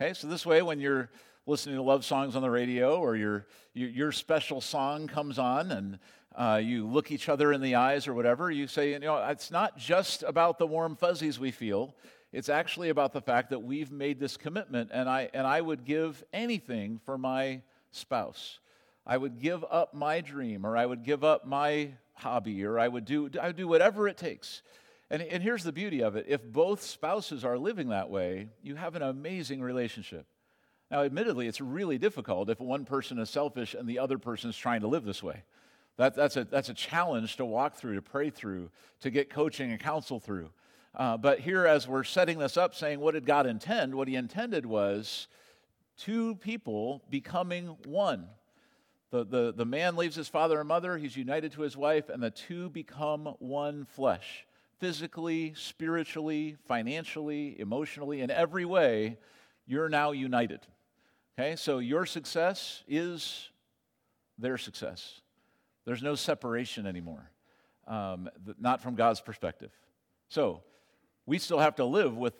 Okay, 0.00 0.12
so 0.12 0.26
this 0.26 0.44
way, 0.44 0.60
when 0.60 0.80
you're 0.80 1.08
listening 1.46 1.76
to 1.76 1.82
love 1.82 2.04
songs 2.04 2.34
on 2.34 2.42
the 2.42 2.50
radio 2.50 2.98
or 2.98 3.14
your, 3.14 3.46
your, 3.72 4.10
special 4.10 4.60
song 4.60 5.06
comes 5.06 5.38
on 5.38 5.70
and 5.70 5.98
uh, 6.34 6.60
you 6.60 6.84
look 6.84 7.12
each 7.12 7.28
other 7.28 7.52
in 7.52 7.60
the 7.60 7.76
eyes 7.76 8.08
or 8.08 8.14
whatever, 8.14 8.50
you 8.50 8.66
say, 8.66 8.90
you 8.90 8.98
know, 8.98 9.16
it's 9.28 9.52
not 9.52 9.78
just 9.78 10.24
about 10.24 10.58
the 10.58 10.66
warm 10.66 10.96
fuzzies 10.96 11.38
we 11.38 11.52
feel. 11.52 11.94
It's 12.32 12.48
actually 12.48 12.88
about 12.88 13.12
the 13.12 13.20
fact 13.20 13.50
that 13.50 13.60
we've 13.60 13.92
made 13.92 14.18
this 14.18 14.36
commitment, 14.36 14.90
and 14.92 15.08
I, 15.08 15.30
and 15.32 15.46
I 15.46 15.60
would 15.60 15.84
give 15.84 16.24
anything 16.32 17.00
for 17.04 17.16
my 17.16 17.62
spouse. 17.92 18.58
I 19.06 19.16
would 19.16 19.40
give 19.40 19.64
up 19.70 19.94
my 19.94 20.20
dream, 20.20 20.66
or 20.66 20.76
I 20.76 20.84
would 20.84 21.04
give 21.04 21.22
up 21.22 21.46
my 21.46 21.90
hobby, 22.14 22.64
or 22.64 22.78
I 22.78 22.88
would 22.88 23.04
do, 23.04 23.30
I 23.40 23.48
would 23.48 23.56
do 23.56 23.68
whatever 23.68 24.08
it 24.08 24.16
takes. 24.16 24.62
And, 25.10 25.22
and 25.22 25.42
here's 25.42 25.62
the 25.62 25.72
beauty 25.72 26.02
of 26.02 26.16
it 26.16 26.26
if 26.28 26.42
both 26.42 26.82
spouses 26.82 27.44
are 27.44 27.58
living 27.58 27.90
that 27.90 28.10
way, 28.10 28.48
you 28.62 28.74
have 28.74 28.96
an 28.96 29.02
amazing 29.02 29.60
relationship. 29.60 30.26
Now, 30.90 31.02
admittedly, 31.02 31.46
it's 31.46 31.60
really 31.60 31.98
difficult 31.98 32.48
if 32.48 32.60
one 32.60 32.84
person 32.84 33.18
is 33.18 33.30
selfish 33.30 33.74
and 33.74 33.88
the 33.88 33.98
other 33.98 34.18
person 34.18 34.50
is 34.50 34.56
trying 34.56 34.80
to 34.80 34.88
live 34.88 35.04
this 35.04 35.22
way. 35.22 35.42
That, 35.96 36.14
that's, 36.14 36.36
a, 36.36 36.44
that's 36.44 36.68
a 36.68 36.74
challenge 36.74 37.36
to 37.36 37.44
walk 37.44 37.74
through, 37.74 37.94
to 37.94 38.02
pray 38.02 38.30
through, 38.30 38.70
to 39.00 39.10
get 39.10 39.30
coaching 39.30 39.70
and 39.70 39.80
counsel 39.80 40.20
through. 40.20 40.50
Uh, 40.94 41.16
but 41.16 41.40
here, 41.40 41.66
as 41.66 41.88
we're 41.88 42.04
setting 42.04 42.38
this 42.38 42.56
up, 42.56 42.74
saying, 42.74 43.00
what 43.00 43.14
did 43.14 43.26
God 43.26 43.46
intend? 43.46 43.94
What 43.94 44.08
He 44.08 44.14
intended 44.14 44.64
was 44.64 45.26
two 45.98 46.36
people 46.36 47.02
becoming 47.10 47.76
one. 47.84 48.28
The, 49.10 49.24
the, 49.24 49.52
the 49.56 49.64
man 49.64 49.96
leaves 49.96 50.16
his 50.16 50.28
father 50.28 50.58
and 50.58 50.68
mother, 50.68 50.98
he's 50.98 51.16
united 51.16 51.52
to 51.52 51.62
his 51.62 51.76
wife, 51.76 52.08
and 52.08 52.22
the 52.22 52.30
two 52.30 52.68
become 52.70 53.34
one 53.38 53.84
flesh. 53.84 54.46
Physically, 54.80 55.54
spiritually, 55.56 56.56
financially, 56.66 57.58
emotionally, 57.58 58.20
in 58.20 58.30
every 58.30 58.64
way, 58.64 59.18
you're 59.66 59.88
now 59.88 60.10
united. 60.10 60.60
Okay, 61.38 61.56
so 61.56 61.78
your 61.78 62.04
success 62.04 62.82
is 62.88 63.50
their 64.38 64.58
success. 64.58 65.20
There's 65.84 66.02
no 66.02 66.14
separation 66.14 66.86
anymore, 66.86 67.30
um, 67.86 68.28
not 68.58 68.82
from 68.82 68.96
God's 68.96 69.20
perspective. 69.20 69.70
So 70.28 70.62
we 71.26 71.38
still 71.38 71.58
have 71.58 71.76
to 71.76 71.84
live 71.84 72.16
with 72.16 72.34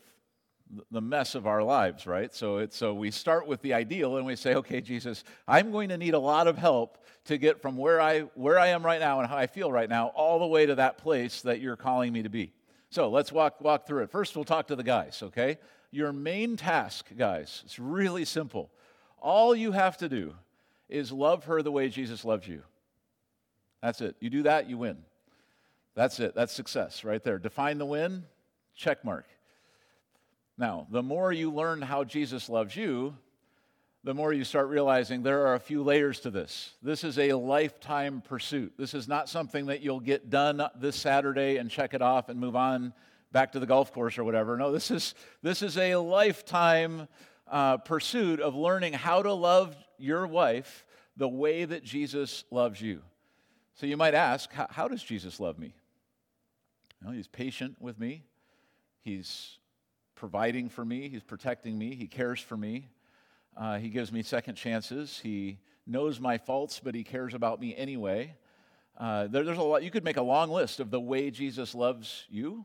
the 0.90 1.00
mess 1.00 1.34
of 1.34 1.46
our 1.46 1.62
lives, 1.62 2.06
right? 2.06 2.34
So, 2.34 2.58
it's, 2.58 2.76
so 2.76 2.92
we 2.94 3.10
start 3.10 3.46
with 3.46 3.62
the 3.62 3.74
ideal 3.74 4.16
and 4.16 4.26
we 4.26 4.36
say, 4.36 4.54
okay, 4.54 4.80
Jesus, 4.80 5.24
I'm 5.46 5.70
going 5.70 5.90
to 5.90 5.96
need 5.96 6.14
a 6.14 6.18
lot 6.18 6.48
of 6.48 6.58
help 6.58 6.98
to 7.26 7.38
get 7.38 7.60
from 7.62 7.76
where 7.76 8.00
I, 8.00 8.22
where 8.34 8.58
I 8.58 8.68
am 8.68 8.84
right 8.84 9.00
now 9.00 9.20
and 9.20 9.28
how 9.28 9.36
I 9.36 9.46
feel 9.46 9.70
right 9.70 9.88
now 9.88 10.08
all 10.08 10.38
the 10.38 10.46
way 10.46 10.66
to 10.66 10.74
that 10.76 10.98
place 10.98 11.42
that 11.42 11.60
you're 11.60 11.76
calling 11.76 12.12
me 12.12 12.22
to 12.22 12.28
be. 12.28 12.52
So 12.90 13.08
let's 13.08 13.32
walk, 13.32 13.60
walk 13.60 13.86
through 13.86 14.04
it. 14.04 14.10
First, 14.10 14.36
we'll 14.36 14.44
talk 14.44 14.68
to 14.68 14.76
the 14.76 14.82
guys, 14.82 15.22
okay? 15.22 15.58
Your 15.90 16.12
main 16.12 16.56
task, 16.56 17.06
guys, 17.16 17.62
it's 17.64 17.78
really 17.78 18.24
simple. 18.24 18.70
All 19.18 19.54
you 19.54 19.72
have 19.72 19.96
to 19.98 20.08
do 20.08 20.34
is 20.88 21.10
love 21.12 21.44
her 21.44 21.62
the 21.62 21.72
way 21.72 21.88
Jesus 21.88 22.24
loves 22.24 22.46
you. 22.46 22.62
That's 23.82 24.00
it. 24.00 24.16
You 24.20 24.30
do 24.30 24.42
that, 24.44 24.68
you 24.68 24.78
win. 24.78 24.98
That's 25.94 26.20
it. 26.20 26.34
That's 26.34 26.52
success 26.52 27.04
right 27.04 27.22
there. 27.22 27.38
Define 27.38 27.78
the 27.78 27.86
win, 27.86 28.24
check 28.74 29.04
mark. 29.04 29.26
Now, 30.58 30.86
the 30.90 31.02
more 31.02 31.32
you 31.32 31.50
learn 31.52 31.82
how 31.82 32.04
Jesus 32.04 32.48
loves 32.48 32.74
you, 32.74 33.14
the 34.04 34.14
more 34.14 34.32
you 34.32 34.44
start 34.44 34.68
realizing 34.68 35.22
there 35.22 35.48
are 35.48 35.54
a 35.54 35.60
few 35.60 35.82
layers 35.82 36.20
to 36.20 36.30
this. 36.30 36.72
This 36.80 37.02
is 37.02 37.18
a 37.18 37.32
lifetime 37.32 38.22
pursuit. 38.22 38.72
This 38.78 38.94
is 38.94 39.08
not 39.08 39.28
something 39.28 39.66
that 39.66 39.82
you'll 39.82 40.00
get 40.00 40.30
done 40.30 40.62
this 40.78 40.96
Saturday 40.96 41.56
and 41.56 41.70
check 41.70 41.92
it 41.92 42.00
off 42.00 42.28
and 42.28 42.38
move 42.38 42.54
on 42.54 42.94
back 43.32 43.52
to 43.52 43.58
the 43.58 43.66
golf 43.66 43.92
course 43.92 44.16
or 44.16 44.24
whatever. 44.24 44.56
No, 44.56 44.70
this 44.70 44.90
is, 44.90 45.14
this 45.42 45.60
is 45.60 45.76
a 45.76 45.96
lifetime 45.96 47.08
uh, 47.50 47.78
pursuit 47.78 48.40
of 48.40 48.54
learning 48.54 48.92
how 48.92 49.22
to 49.22 49.32
love 49.32 49.76
your 49.98 50.26
wife 50.26 50.86
the 51.16 51.28
way 51.28 51.64
that 51.64 51.82
Jesus 51.82 52.44
loves 52.50 52.80
you. 52.80 53.02
So 53.74 53.86
you 53.86 53.96
might 53.96 54.14
ask, 54.14 54.52
how, 54.52 54.68
how 54.70 54.88
does 54.88 55.02
Jesus 55.02 55.40
love 55.40 55.58
me? 55.58 55.74
Well, 57.04 57.12
he's 57.12 57.28
patient 57.28 57.76
with 57.80 57.98
me. 57.98 58.22
He's 59.02 59.58
providing 60.16 60.68
for 60.68 60.84
me. 60.84 61.08
He's 61.08 61.22
protecting 61.22 61.78
me. 61.78 61.94
He 61.94 62.08
cares 62.08 62.40
for 62.40 62.56
me. 62.56 62.88
Uh, 63.56 63.78
he 63.78 63.90
gives 63.90 64.10
me 64.10 64.22
second 64.22 64.56
chances. 64.56 65.20
He 65.22 65.58
knows 65.86 66.18
my 66.18 66.38
faults, 66.38 66.80
but 66.82 66.94
he 66.94 67.04
cares 67.04 67.34
about 67.34 67.60
me 67.60 67.76
anyway. 67.76 68.34
Uh, 68.98 69.28
there, 69.28 69.44
there's 69.44 69.58
a 69.58 69.62
lot. 69.62 69.84
You 69.84 69.90
could 69.90 70.04
make 70.04 70.16
a 70.16 70.22
long 70.22 70.50
list 70.50 70.80
of 70.80 70.90
the 70.90 71.00
way 71.00 71.30
Jesus 71.30 71.74
loves 71.74 72.24
you. 72.28 72.64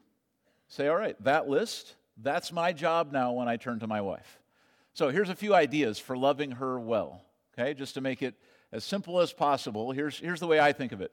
Say, 0.69 0.87
all 0.87 0.95
right, 0.95 1.21
that 1.23 1.49
list, 1.49 1.95
that's 2.17 2.51
my 2.51 2.73
job 2.73 3.11
now 3.11 3.33
when 3.33 3.47
I 3.47 3.57
turn 3.57 3.79
to 3.79 3.87
my 3.87 4.01
wife. 4.01 4.39
So 4.93 5.09
here's 5.09 5.29
a 5.29 5.35
few 5.35 5.53
ideas 5.53 5.99
for 5.99 6.17
loving 6.17 6.51
her 6.51 6.79
well. 6.79 7.21
Okay, 7.53 7.73
just 7.73 7.93
to 7.95 8.01
make 8.01 8.21
it 8.21 8.35
as 8.71 8.85
simple 8.85 9.19
as 9.19 9.33
possible. 9.33 9.91
Here's, 9.91 10.17
here's 10.17 10.39
the 10.39 10.47
way 10.47 10.59
I 10.59 10.71
think 10.71 10.93
of 10.93 11.01
it. 11.01 11.11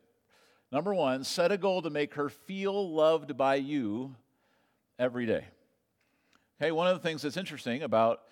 Number 0.71 0.95
one, 0.95 1.25
set 1.25 1.51
a 1.51 1.59
goal 1.59 1.83
to 1.83 1.91
make 1.91 2.15
her 2.15 2.29
feel 2.29 2.93
loved 2.93 3.37
by 3.37 3.57
you 3.57 4.15
every 4.99 5.27
day. 5.27 5.45
Okay, 6.61 6.73
one 6.73 6.89
of 6.89 7.01
the 7.01 7.09
things 7.09 7.23
that's 7.23 7.37
interesting 7.37 7.83
about 7.83 8.23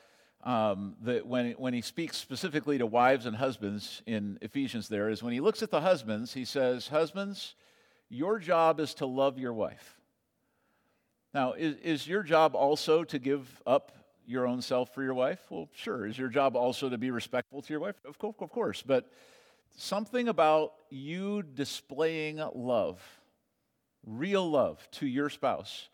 um, 0.42 0.96
when, 1.24 1.52
when 1.52 1.74
he 1.74 1.80
speaks 1.80 2.16
specifically 2.16 2.76
to 2.78 2.86
wives 2.86 3.24
and 3.24 3.36
husbands 3.36 4.02
in 4.04 4.36
Ephesians, 4.42 4.88
there 4.88 5.10
is 5.10 5.22
when 5.22 5.32
he 5.32 5.38
looks 5.38 5.62
at 5.62 5.70
the 5.70 5.80
husbands, 5.80 6.34
he 6.34 6.44
says, 6.44 6.88
Husbands, 6.88 7.54
your 8.08 8.40
job 8.40 8.80
is 8.80 8.94
to 8.94 9.06
love 9.06 9.38
your 9.38 9.52
wife. 9.52 10.00
Now, 11.34 11.52
is, 11.52 11.76
is 11.84 12.08
your 12.08 12.24
job 12.24 12.56
also 12.56 13.04
to 13.04 13.18
give 13.20 13.62
up 13.64 13.92
your 14.26 14.44
own 14.44 14.60
self 14.60 14.92
for 14.92 15.04
your 15.04 15.14
wife? 15.14 15.40
Well, 15.48 15.68
sure. 15.72 16.04
Is 16.04 16.18
your 16.18 16.28
job 16.28 16.56
also 16.56 16.88
to 16.88 16.98
be 16.98 17.12
respectful 17.12 17.62
to 17.62 17.72
your 17.72 17.80
wife? 17.80 17.96
Of 18.04 18.18
course, 18.18 18.34
of 18.40 18.50
course. 18.50 18.82
But 18.82 19.08
something 19.76 20.26
about 20.26 20.72
you 20.90 21.44
displaying 21.44 22.42
love, 22.54 23.00
real 24.04 24.50
love 24.50 24.84
to 24.92 25.06
your 25.06 25.30
spouse, 25.30 25.88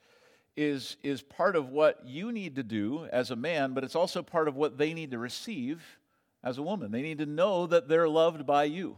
is, 0.56 0.96
is 1.02 1.22
part 1.22 1.56
of 1.56 1.70
what 1.70 2.04
you 2.04 2.32
need 2.32 2.56
to 2.56 2.62
do 2.62 3.06
as 3.10 3.30
a 3.30 3.36
man, 3.36 3.72
but 3.72 3.84
it's 3.84 3.96
also 3.96 4.22
part 4.22 4.48
of 4.48 4.56
what 4.56 4.78
they 4.78 4.92
need 4.92 5.10
to 5.12 5.18
receive 5.18 5.82
as 6.44 6.58
a 6.58 6.62
woman. 6.62 6.90
They 6.90 7.02
need 7.02 7.18
to 7.18 7.26
know 7.26 7.66
that 7.66 7.88
they're 7.88 8.08
loved 8.08 8.46
by 8.46 8.64
you. 8.64 8.96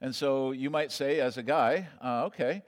And 0.00 0.14
so 0.14 0.52
you 0.52 0.70
might 0.70 0.92
say, 0.92 1.20
as 1.20 1.38
a 1.38 1.42
guy, 1.42 1.88
uh, 2.02 2.24
okay, 2.26 2.62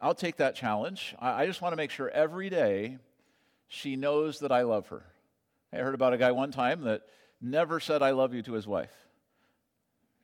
I'll 0.00 0.14
take 0.14 0.36
that 0.36 0.56
challenge. 0.56 1.14
I, 1.18 1.42
I 1.42 1.46
just 1.46 1.62
want 1.62 1.72
to 1.72 1.76
make 1.76 1.90
sure 1.90 2.10
every 2.10 2.50
day 2.50 2.98
she 3.68 3.96
knows 3.96 4.40
that 4.40 4.52
I 4.52 4.62
love 4.62 4.88
her. 4.88 5.04
I 5.72 5.76
heard 5.78 5.94
about 5.94 6.12
a 6.12 6.18
guy 6.18 6.32
one 6.32 6.50
time 6.50 6.82
that 6.82 7.02
never 7.40 7.80
said, 7.80 8.02
I 8.02 8.10
love 8.10 8.34
you 8.34 8.42
to 8.42 8.52
his 8.52 8.66
wife. 8.66 8.92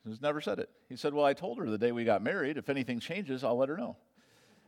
He's 0.07 0.21
never 0.21 0.41
said 0.41 0.59
it. 0.59 0.71
He 0.89 0.97
said, 0.97 1.15
Well, 1.15 1.25
I 1.25 1.35
told 1.35 1.59
her 1.59 1.69
the 1.69 1.79
day 1.79 1.93
we 1.93 2.05
got 2.05 2.23
married, 2.23 2.57
if 2.57 2.69
anything 2.69 3.01
changes, 3.01 3.45
I'll 3.45 3.57
let 3.57 3.69
her 3.69 3.77
know. 3.77 3.97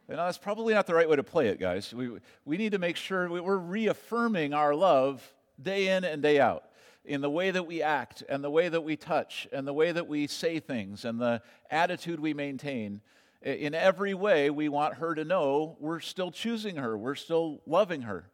And 0.08 0.18
that's 0.18 0.38
probably 0.38 0.74
not 0.74 0.86
the 0.86 0.94
right 0.94 1.08
way 1.08 1.16
to 1.16 1.22
play 1.22 1.48
it, 1.48 1.60
guys. 1.60 1.94
We, 1.94 2.10
we 2.44 2.56
need 2.56 2.72
to 2.72 2.78
make 2.78 2.96
sure 2.96 3.30
we're 3.30 3.56
reaffirming 3.56 4.52
our 4.52 4.74
love 4.74 5.22
day 5.62 5.88
in 5.88 6.04
and 6.04 6.20
day 6.22 6.40
out 6.40 6.64
in 7.04 7.20
the 7.20 7.30
way 7.30 7.50
that 7.50 7.66
we 7.66 7.82
act 7.82 8.22
and 8.28 8.42
the 8.42 8.50
way 8.50 8.68
that 8.68 8.82
we 8.82 8.96
touch 8.96 9.48
and 9.52 9.66
the 9.66 9.72
way 9.72 9.92
that 9.92 10.06
we 10.06 10.26
say 10.26 10.60
things 10.60 11.04
and 11.04 11.20
the 11.20 11.42
attitude 11.70 12.20
we 12.20 12.34
maintain. 12.34 13.00
In 13.42 13.74
every 13.74 14.12
way, 14.12 14.50
we 14.50 14.68
want 14.68 14.94
her 14.94 15.14
to 15.14 15.24
know 15.24 15.76
we're 15.80 16.00
still 16.00 16.30
choosing 16.30 16.76
her, 16.76 16.98
we're 16.98 17.14
still 17.14 17.62
loving 17.66 18.02
her. 18.02 18.26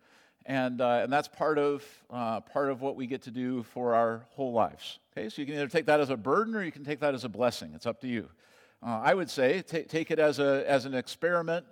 And, 0.47 0.81
uh, 0.81 1.01
and 1.03 1.13
that's 1.13 1.27
part 1.27 1.59
of, 1.59 1.85
uh, 2.09 2.41
part 2.41 2.71
of 2.71 2.81
what 2.81 2.95
we 2.95 3.07
get 3.07 3.23
to 3.23 3.33
do 3.33 3.65
for 3.65 3.95
our 3.95 4.27
whole 4.31 4.53
lives. 4.53 5.01
Okay, 5.13 5.29
so 5.29 5.43
you 5.43 5.47
can 5.47 5.57
either 5.57 5.69
take 5.69 5.87
that 5.87 6.01
as 6.01 6.11
a 6.11 6.17
burden 6.17 6.55
or 6.55 6.63
you 6.63 6.71
can 6.71 6.85
take 6.85 7.01
that 7.01 7.15
as 7.15 7.25
a 7.25 7.29
blessing. 7.29 7.73
It's 7.75 7.87
up 7.87 8.01
to 8.03 8.09
you. 8.09 8.29
Uh, 8.87 9.01
I 9.03 9.15
would 9.15 9.29
say 9.29 9.63
t- 9.63 9.83
take 9.83 10.13
it 10.13 10.21
as, 10.21 10.39
a, 10.39 10.65
as 10.71 10.85
an 10.85 10.95
experiment 10.95 11.67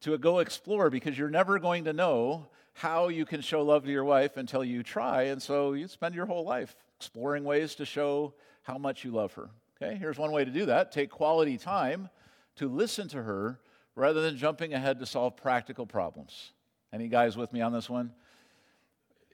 to 0.00 0.16
go 0.16 0.38
explore 0.38 0.88
because 0.88 1.18
you're 1.18 1.28
never 1.28 1.58
going 1.58 1.84
to 1.84 1.92
know 1.92 2.46
how 2.72 3.08
you 3.08 3.26
can 3.26 3.42
show 3.42 3.62
love 3.62 3.84
to 3.84 3.90
your 3.90 4.04
wife 4.04 4.38
until 4.38 4.64
you 4.64 4.82
try. 4.82 5.24
And 5.24 5.42
so 5.42 5.74
you 5.74 5.86
spend 5.88 6.14
your 6.14 6.24
whole 6.24 6.44
life 6.44 6.74
exploring 6.96 7.44
ways 7.44 7.74
to 7.74 7.84
show 7.84 8.32
how 8.62 8.78
much 8.78 9.04
you 9.04 9.10
love 9.10 9.34
her. 9.34 9.50
Okay, 9.76 9.96
here's 9.96 10.16
one 10.16 10.32
way 10.32 10.44
to 10.44 10.50
do 10.50 10.64
that 10.66 10.90
take 10.90 11.10
quality 11.10 11.58
time 11.58 12.08
to 12.56 12.68
listen 12.68 13.08
to 13.08 13.22
her 13.22 13.60
rather 13.94 14.22
than 14.22 14.38
jumping 14.38 14.72
ahead 14.72 14.98
to 15.00 15.06
solve 15.06 15.36
practical 15.36 15.84
problems. 15.84 16.52
Any 16.94 17.08
guys 17.08 17.36
with 17.36 17.52
me 17.52 17.60
on 17.60 17.72
this 17.72 17.90
one? 17.90 18.12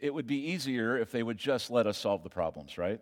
It 0.00 0.12
would 0.12 0.26
be 0.26 0.50
easier 0.50 0.98
if 0.98 1.12
they 1.12 1.22
would 1.22 1.38
just 1.38 1.70
let 1.70 1.86
us 1.86 1.96
solve 1.96 2.24
the 2.24 2.30
problems, 2.30 2.76
right? 2.76 3.00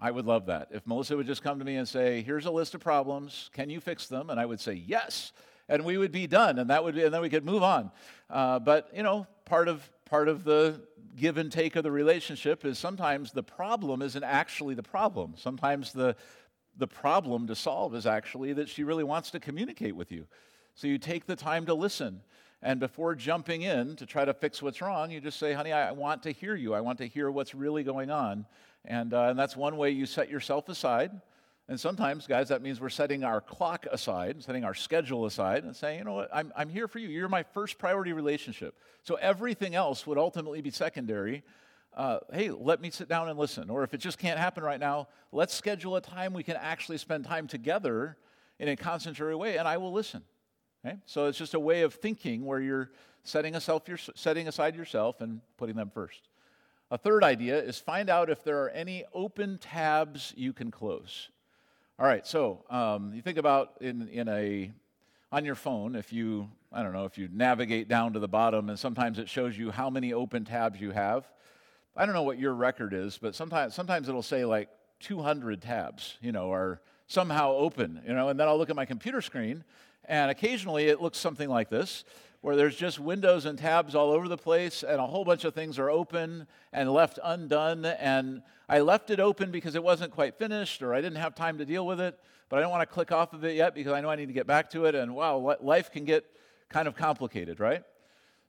I 0.00 0.10
would 0.10 0.26
love 0.26 0.46
that. 0.46 0.68
If 0.70 0.86
Melissa 0.86 1.16
would 1.16 1.26
just 1.26 1.42
come 1.42 1.58
to 1.58 1.64
me 1.64 1.76
and 1.76 1.88
say, 1.88 2.22
"Here's 2.22 2.46
a 2.46 2.50
list 2.50 2.74
of 2.74 2.80
problems. 2.80 3.50
Can 3.52 3.68
you 3.70 3.80
fix 3.80 4.06
them?" 4.06 4.30
and 4.30 4.38
I 4.38 4.46
would 4.46 4.60
say, 4.60 4.74
"Yes," 4.74 5.32
and 5.68 5.84
we 5.84 5.98
would 5.98 6.12
be 6.12 6.26
done, 6.26 6.58
and 6.58 6.70
that 6.70 6.84
would, 6.84 6.94
be, 6.94 7.04
and 7.04 7.12
then 7.12 7.20
we 7.20 7.28
could 7.28 7.44
move 7.44 7.62
on. 7.62 7.90
Uh, 8.30 8.58
but 8.58 8.90
you 8.94 9.02
know, 9.02 9.26
part 9.44 9.68
of 9.68 9.90
part 10.04 10.28
of 10.28 10.44
the 10.44 10.80
give 11.16 11.36
and 11.36 11.50
take 11.50 11.74
of 11.76 11.82
the 11.82 11.90
relationship 11.90 12.64
is 12.64 12.78
sometimes 12.78 13.32
the 13.32 13.42
problem 13.42 14.02
isn't 14.02 14.24
actually 14.24 14.74
the 14.74 14.82
problem. 14.82 15.34
Sometimes 15.36 15.92
the 15.92 16.14
the 16.76 16.86
problem 16.86 17.46
to 17.48 17.54
solve 17.54 17.94
is 17.94 18.06
actually 18.06 18.52
that 18.52 18.68
she 18.68 18.84
really 18.84 19.04
wants 19.04 19.30
to 19.32 19.40
communicate 19.40 19.96
with 19.96 20.12
you. 20.12 20.26
So 20.74 20.86
you 20.86 20.96
take 20.96 21.26
the 21.26 21.36
time 21.36 21.66
to 21.66 21.74
listen. 21.74 22.22
And 22.60 22.80
before 22.80 23.14
jumping 23.14 23.62
in 23.62 23.94
to 23.96 24.06
try 24.06 24.24
to 24.24 24.34
fix 24.34 24.60
what's 24.60 24.80
wrong, 24.80 25.12
you 25.12 25.20
just 25.20 25.38
say, 25.38 25.52
honey, 25.52 25.72
I 25.72 25.92
want 25.92 26.24
to 26.24 26.32
hear 26.32 26.56
you. 26.56 26.74
I 26.74 26.80
want 26.80 26.98
to 26.98 27.06
hear 27.06 27.30
what's 27.30 27.54
really 27.54 27.84
going 27.84 28.10
on. 28.10 28.46
And, 28.84 29.12
uh, 29.12 29.24
and 29.24 29.38
that's 29.38 29.56
one 29.56 29.76
way 29.76 29.90
you 29.90 30.06
set 30.06 30.30
yourself 30.30 30.68
aside. 30.68 31.10
And 31.68 31.78
sometimes, 31.78 32.26
guys, 32.26 32.48
that 32.48 32.62
means 32.62 32.80
we're 32.80 32.88
setting 32.88 33.24
our 33.24 33.42
clock 33.42 33.86
aside, 33.90 34.42
setting 34.42 34.64
our 34.64 34.72
schedule 34.72 35.26
aside, 35.26 35.64
and 35.64 35.76
saying, 35.76 35.98
you 35.98 36.04
know 36.04 36.14
what, 36.14 36.30
I'm, 36.32 36.50
I'm 36.56 36.70
here 36.70 36.88
for 36.88 36.98
you. 36.98 37.08
You're 37.08 37.28
my 37.28 37.42
first 37.42 37.78
priority 37.78 38.14
relationship. 38.14 38.74
So 39.02 39.16
everything 39.16 39.74
else 39.74 40.06
would 40.06 40.16
ultimately 40.16 40.62
be 40.62 40.70
secondary. 40.70 41.42
Uh, 41.94 42.20
hey, 42.32 42.50
let 42.50 42.80
me 42.80 42.90
sit 42.90 43.08
down 43.08 43.28
and 43.28 43.38
listen. 43.38 43.68
Or 43.68 43.82
if 43.82 43.92
it 43.92 43.98
just 43.98 44.18
can't 44.18 44.38
happen 44.38 44.64
right 44.64 44.80
now, 44.80 45.08
let's 45.30 45.52
schedule 45.52 45.96
a 45.96 46.00
time 46.00 46.32
we 46.32 46.42
can 46.42 46.56
actually 46.56 46.96
spend 46.96 47.26
time 47.26 47.46
together 47.46 48.16
in 48.58 48.68
a 48.68 48.76
concentrated 48.76 49.38
way, 49.38 49.58
and 49.58 49.68
I 49.68 49.76
will 49.76 49.92
listen. 49.92 50.22
Okay? 50.84 50.96
So 51.04 51.26
it's 51.26 51.38
just 51.38 51.52
a 51.52 51.60
way 51.60 51.82
of 51.82 51.92
thinking 51.92 52.46
where 52.46 52.60
you're 52.60 52.90
setting, 53.24 53.52
yourself, 53.52 53.82
you're 53.88 53.98
setting 53.98 54.48
aside 54.48 54.74
yourself 54.74 55.20
and 55.20 55.40
putting 55.58 55.76
them 55.76 55.90
first. 55.92 56.28
A 56.90 56.96
third 56.96 57.22
idea 57.22 57.58
is 57.62 57.78
find 57.78 58.08
out 58.08 58.30
if 58.30 58.42
there 58.42 58.62
are 58.62 58.70
any 58.70 59.04
open 59.12 59.58
tabs 59.58 60.32
you 60.36 60.54
can 60.54 60.70
close. 60.70 61.28
All 61.98 62.06
right, 62.06 62.26
so 62.26 62.64
um, 62.70 63.12
you 63.12 63.20
think 63.20 63.36
about 63.36 63.72
in, 63.80 64.08
in 64.08 64.28
a 64.28 64.72
on 65.30 65.44
your 65.44 65.54
phone 65.54 65.94
if 65.94 66.10
you 66.12 66.48
I 66.72 66.82
don't 66.82 66.94
know 66.94 67.04
if 67.04 67.18
you 67.18 67.28
navigate 67.30 67.88
down 67.88 68.14
to 68.14 68.18
the 68.18 68.28
bottom 68.28 68.70
and 68.70 68.78
sometimes 68.78 69.18
it 69.18 69.28
shows 69.28 69.58
you 69.58 69.70
how 69.70 69.90
many 69.90 70.14
open 70.14 70.44
tabs 70.44 70.80
you 70.80 70.90
have. 70.92 71.30
I 71.94 72.06
don't 72.06 72.14
know 72.14 72.22
what 72.22 72.38
your 72.38 72.54
record 72.54 72.94
is, 72.94 73.18
but 73.18 73.34
sometimes 73.34 73.74
sometimes 73.74 74.08
it'll 74.08 74.22
say 74.22 74.46
like 74.46 74.70
200 75.00 75.60
tabs, 75.60 76.16
you 76.22 76.32
know, 76.32 76.50
are 76.52 76.80
somehow 77.06 77.52
open, 77.52 78.00
you 78.06 78.14
know, 78.14 78.28
and 78.28 78.40
then 78.40 78.48
I'll 78.48 78.56
look 78.56 78.70
at 78.70 78.76
my 78.76 78.86
computer 78.86 79.20
screen 79.20 79.62
and 80.08 80.30
occasionally 80.30 80.86
it 80.86 81.00
looks 81.00 81.18
something 81.18 81.48
like 81.48 81.68
this, 81.68 82.04
where 82.40 82.56
there's 82.56 82.76
just 82.76 82.98
windows 82.98 83.44
and 83.44 83.58
tabs 83.58 83.94
all 83.94 84.10
over 84.10 84.28
the 84.28 84.36
place, 84.36 84.82
and 84.82 85.00
a 85.00 85.06
whole 85.06 85.24
bunch 85.24 85.44
of 85.44 85.54
things 85.54 85.78
are 85.78 85.90
open 85.90 86.46
and 86.72 86.92
left 86.92 87.18
undone. 87.22 87.84
And 87.84 88.42
I 88.68 88.80
left 88.80 89.10
it 89.10 89.20
open 89.20 89.50
because 89.50 89.74
it 89.74 89.82
wasn't 89.82 90.12
quite 90.12 90.38
finished, 90.38 90.82
or 90.82 90.94
I 90.94 91.00
didn't 91.00 91.18
have 91.18 91.34
time 91.34 91.58
to 91.58 91.64
deal 91.64 91.86
with 91.86 92.00
it, 92.00 92.18
but 92.48 92.58
I 92.58 92.62
don't 92.62 92.70
want 92.70 92.88
to 92.88 92.92
click 92.92 93.12
off 93.12 93.32
of 93.32 93.44
it 93.44 93.54
yet 93.54 93.74
because 93.74 93.92
I 93.92 94.00
know 94.00 94.08
I 94.08 94.16
need 94.16 94.26
to 94.26 94.32
get 94.32 94.46
back 94.46 94.70
to 94.70 94.86
it. 94.86 94.94
And 94.94 95.14
wow, 95.14 95.56
life 95.60 95.90
can 95.90 96.04
get 96.04 96.24
kind 96.68 96.88
of 96.88 96.96
complicated, 96.96 97.60
right? 97.60 97.82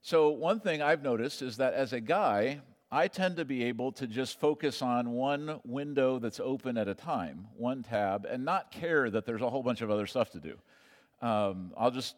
So, 0.01 0.29
one 0.29 0.61
thing 0.61 0.81
I've 0.81 1.03
noticed 1.03 1.41
is 1.41 1.57
that 1.57 1.73
as 1.73 1.91
a 1.91 1.99
guy, 1.99 2.61
I 2.91 3.07
tend 3.07 3.37
to 3.37 3.45
be 3.45 3.65
able 3.65 3.91
to 3.93 4.07
just 4.07 4.39
focus 4.39 4.81
on 4.81 5.11
one 5.11 5.59
window 5.63 6.19
that's 6.19 6.39
open 6.39 6.77
at 6.77 6.87
a 6.87 6.95
time, 6.95 7.47
one 7.55 7.83
tab, 7.83 8.25
and 8.25 8.45
not 8.45 8.71
care 8.71 9.09
that 9.09 9.25
there's 9.25 9.41
a 9.41 9.49
whole 9.49 9.61
bunch 9.61 9.81
of 9.81 9.91
other 9.91 10.07
stuff 10.07 10.31
to 10.31 10.39
do. 10.39 10.57
Um, 11.21 11.73
I'll 11.77 11.91
just, 11.91 12.15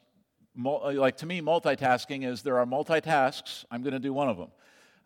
like 0.55 1.17
to 1.17 1.25
me, 1.25 1.41
multitasking 1.41 2.25
is 2.25 2.41
there 2.41 2.59
are 2.59 2.65
multitasks, 2.65 3.65
I'm 3.71 3.81
going 3.81 3.93
to 3.93 3.99
do 3.99 4.13
one 4.13 4.29
of 4.29 4.37
them. 4.37 4.51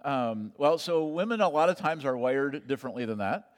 Um, 0.03 0.51
well, 0.57 0.77
so 0.77 1.05
women 1.05 1.41
a 1.41 1.49
lot 1.49 1.69
of 1.69 1.77
times 1.77 2.05
are 2.05 2.15
wired 2.15 2.67
differently 2.67 3.05
than 3.05 3.17
that. 3.20 3.51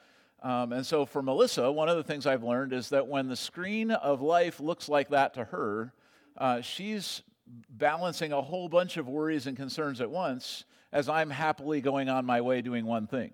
Um, 0.43 0.71
and 0.71 0.85
so 0.85 1.05
for 1.05 1.21
Melissa, 1.21 1.71
one 1.71 1.89
of 1.89 1.97
the 1.97 2.03
things 2.03 2.27
I've 2.27 2.43
learned 2.43 2.71
is 2.71 2.89
that 2.89 3.07
when 3.07 3.27
the 3.27 3.35
screen 3.35 3.91
of 3.91 4.21
life 4.21 4.59
looks 4.59 4.87
like 4.87 5.09
that 5.09 5.33
to 5.33 5.45
her, 5.45 5.93
uh, 6.37 6.61
she's 6.61 7.23
balancing 7.69 8.31
a 8.31 8.41
whole 8.41 8.69
bunch 8.69 8.97
of 8.97 9.07
worries 9.07 9.47
and 9.47 9.57
concerns 9.57 9.99
at 9.99 10.09
once 10.09 10.65
as 10.91 11.09
I'm 11.09 11.29
happily 11.29 11.81
going 11.81 12.07
on 12.07 12.25
my 12.25 12.41
way 12.41 12.61
doing 12.61 12.85
one 12.85 13.07
thing. 13.07 13.31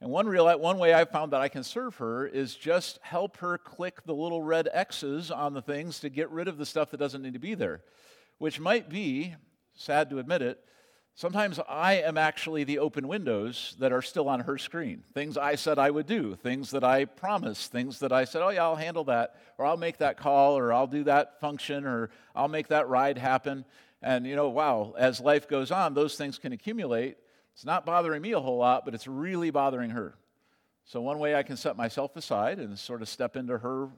And 0.00 0.10
one, 0.10 0.26
real, 0.28 0.58
one 0.58 0.78
way 0.78 0.92
I've 0.92 1.10
found 1.10 1.32
that 1.32 1.40
I 1.40 1.48
can 1.48 1.64
serve 1.64 1.96
her 1.96 2.26
is 2.26 2.54
just 2.54 2.98
help 3.00 3.38
her 3.38 3.56
click 3.56 4.04
the 4.04 4.14
little 4.14 4.42
red 4.42 4.68
X's 4.70 5.30
on 5.30 5.54
the 5.54 5.62
things 5.62 6.00
to 6.00 6.10
get 6.10 6.30
rid 6.30 6.48
of 6.48 6.58
the 6.58 6.66
stuff 6.66 6.90
that 6.90 6.98
doesn't 6.98 7.22
need 7.22 7.32
to 7.32 7.38
be 7.38 7.54
there, 7.54 7.80
which 8.38 8.60
might 8.60 8.90
be, 8.90 9.34
sad 9.74 10.10
to 10.10 10.18
admit 10.18 10.42
it, 10.42 10.62
sometimes 11.14 11.58
I 11.66 11.94
am 11.94 12.18
actually 12.18 12.64
the 12.64 12.78
open 12.78 13.08
windows 13.08 13.74
that 13.78 13.90
are 13.90 14.02
still 14.02 14.28
on 14.28 14.40
her 14.40 14.58
screen. 14.58 15.02
Things 15.14 15.38
I 15.38 15.54
said 15.54 15.78
I 15.78 15.90
would 15.90 16.06
do, 16.06 16.36
things 16.36 16.72
that 16.72 16.84
I 16.84 17.06
promised, 17.06 17.72
things 17.72 18.00
that 18.00 18.12
I 18.12 18.24
said, 18.24 18.42
oh, 18.42 18.50
yeah, 18.50 18.64
I'll 18.64 18.76
handle 18.76 19.04
that, 19.04 19.36
or 19.56 19.64
I'll 19.64 19.78
make 19.78 19.96
that 19.98 20.18
call, 20.18 20.58
or 20.58 20.74
I'll 20.74 20.86
do 20.86 21.04
that 21.04 21.40
function, 21.40 21.86
or 21.86 22.10
I'll 22.34 22.48
make 22.48 22.68
that 22.68 22.88
ride 22.88 23.16
happen. 23.16 23.64
And, 24.02 24.26
you 24.26 24.36
know, 24.36 24.50
wow, 24.50 24.94
as 24.98 25.20
life 25.20 25.48
goes 25.48 25.70
on, 25.70 25.94
those 25.94 26.16
things 26.16 26.38
can 26.38 26.52
accumulate 26.52 27.16
it's 27.56 27.64
not 27.64 27.86
bothering 27.86 28.20
me 28.20 28.32
a 28.32 28.38
whole 28.38 28.58
lot, 28.58 28.84
but 28.84 28.92
it's 28.92 29.08
really 29.08 29.48
bothering 29.48 29.88
her. 29.88 30.12
So, 30.84 31.00
one 31.00 31.18
way 31.18 31.34
I 31.34 31.42
can 31.42 31.56
set 31.56 31.74
myself 31.74 32.14
aside 32.14 32.58
and 32.58 32.78
sort 32.78 33.00
of 33.00 33.08
step 33.08 33.34
into 33.34 33.56
her 33.56 33.88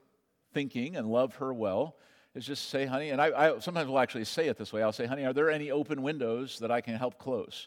thinking 0.54 0.94
and 0.94 1.08
love 1.08 1.34
her 1.34 1.52
well 1.52 1.96
is 2.36 2.46
just 2.46 2.70
say, 2.70 2.86
honey, 2.86 3.10
and 3.10 3.20
I, 3.20 3.32
I 3.54 3.58
sometimes 3.58 3.88
will 3.88 3.98
actually 3.98 4.26
say 4.26 4.46
it 4.46 4.58
this 4.58 4.72
way 4.72 4.80
I'll 4.80 4.92
say, 4.92 5.06
honey, 5.06 5.24
are 5.24 5.32
there 5.32 5.50
any 5.50 5.72
open 5.72 6.02
windows 6.02 6.60
that 6.60 6.70
I 6.70 6.80
can 6.80 6.94
help 6.94 7.18
close? 7.18 7.66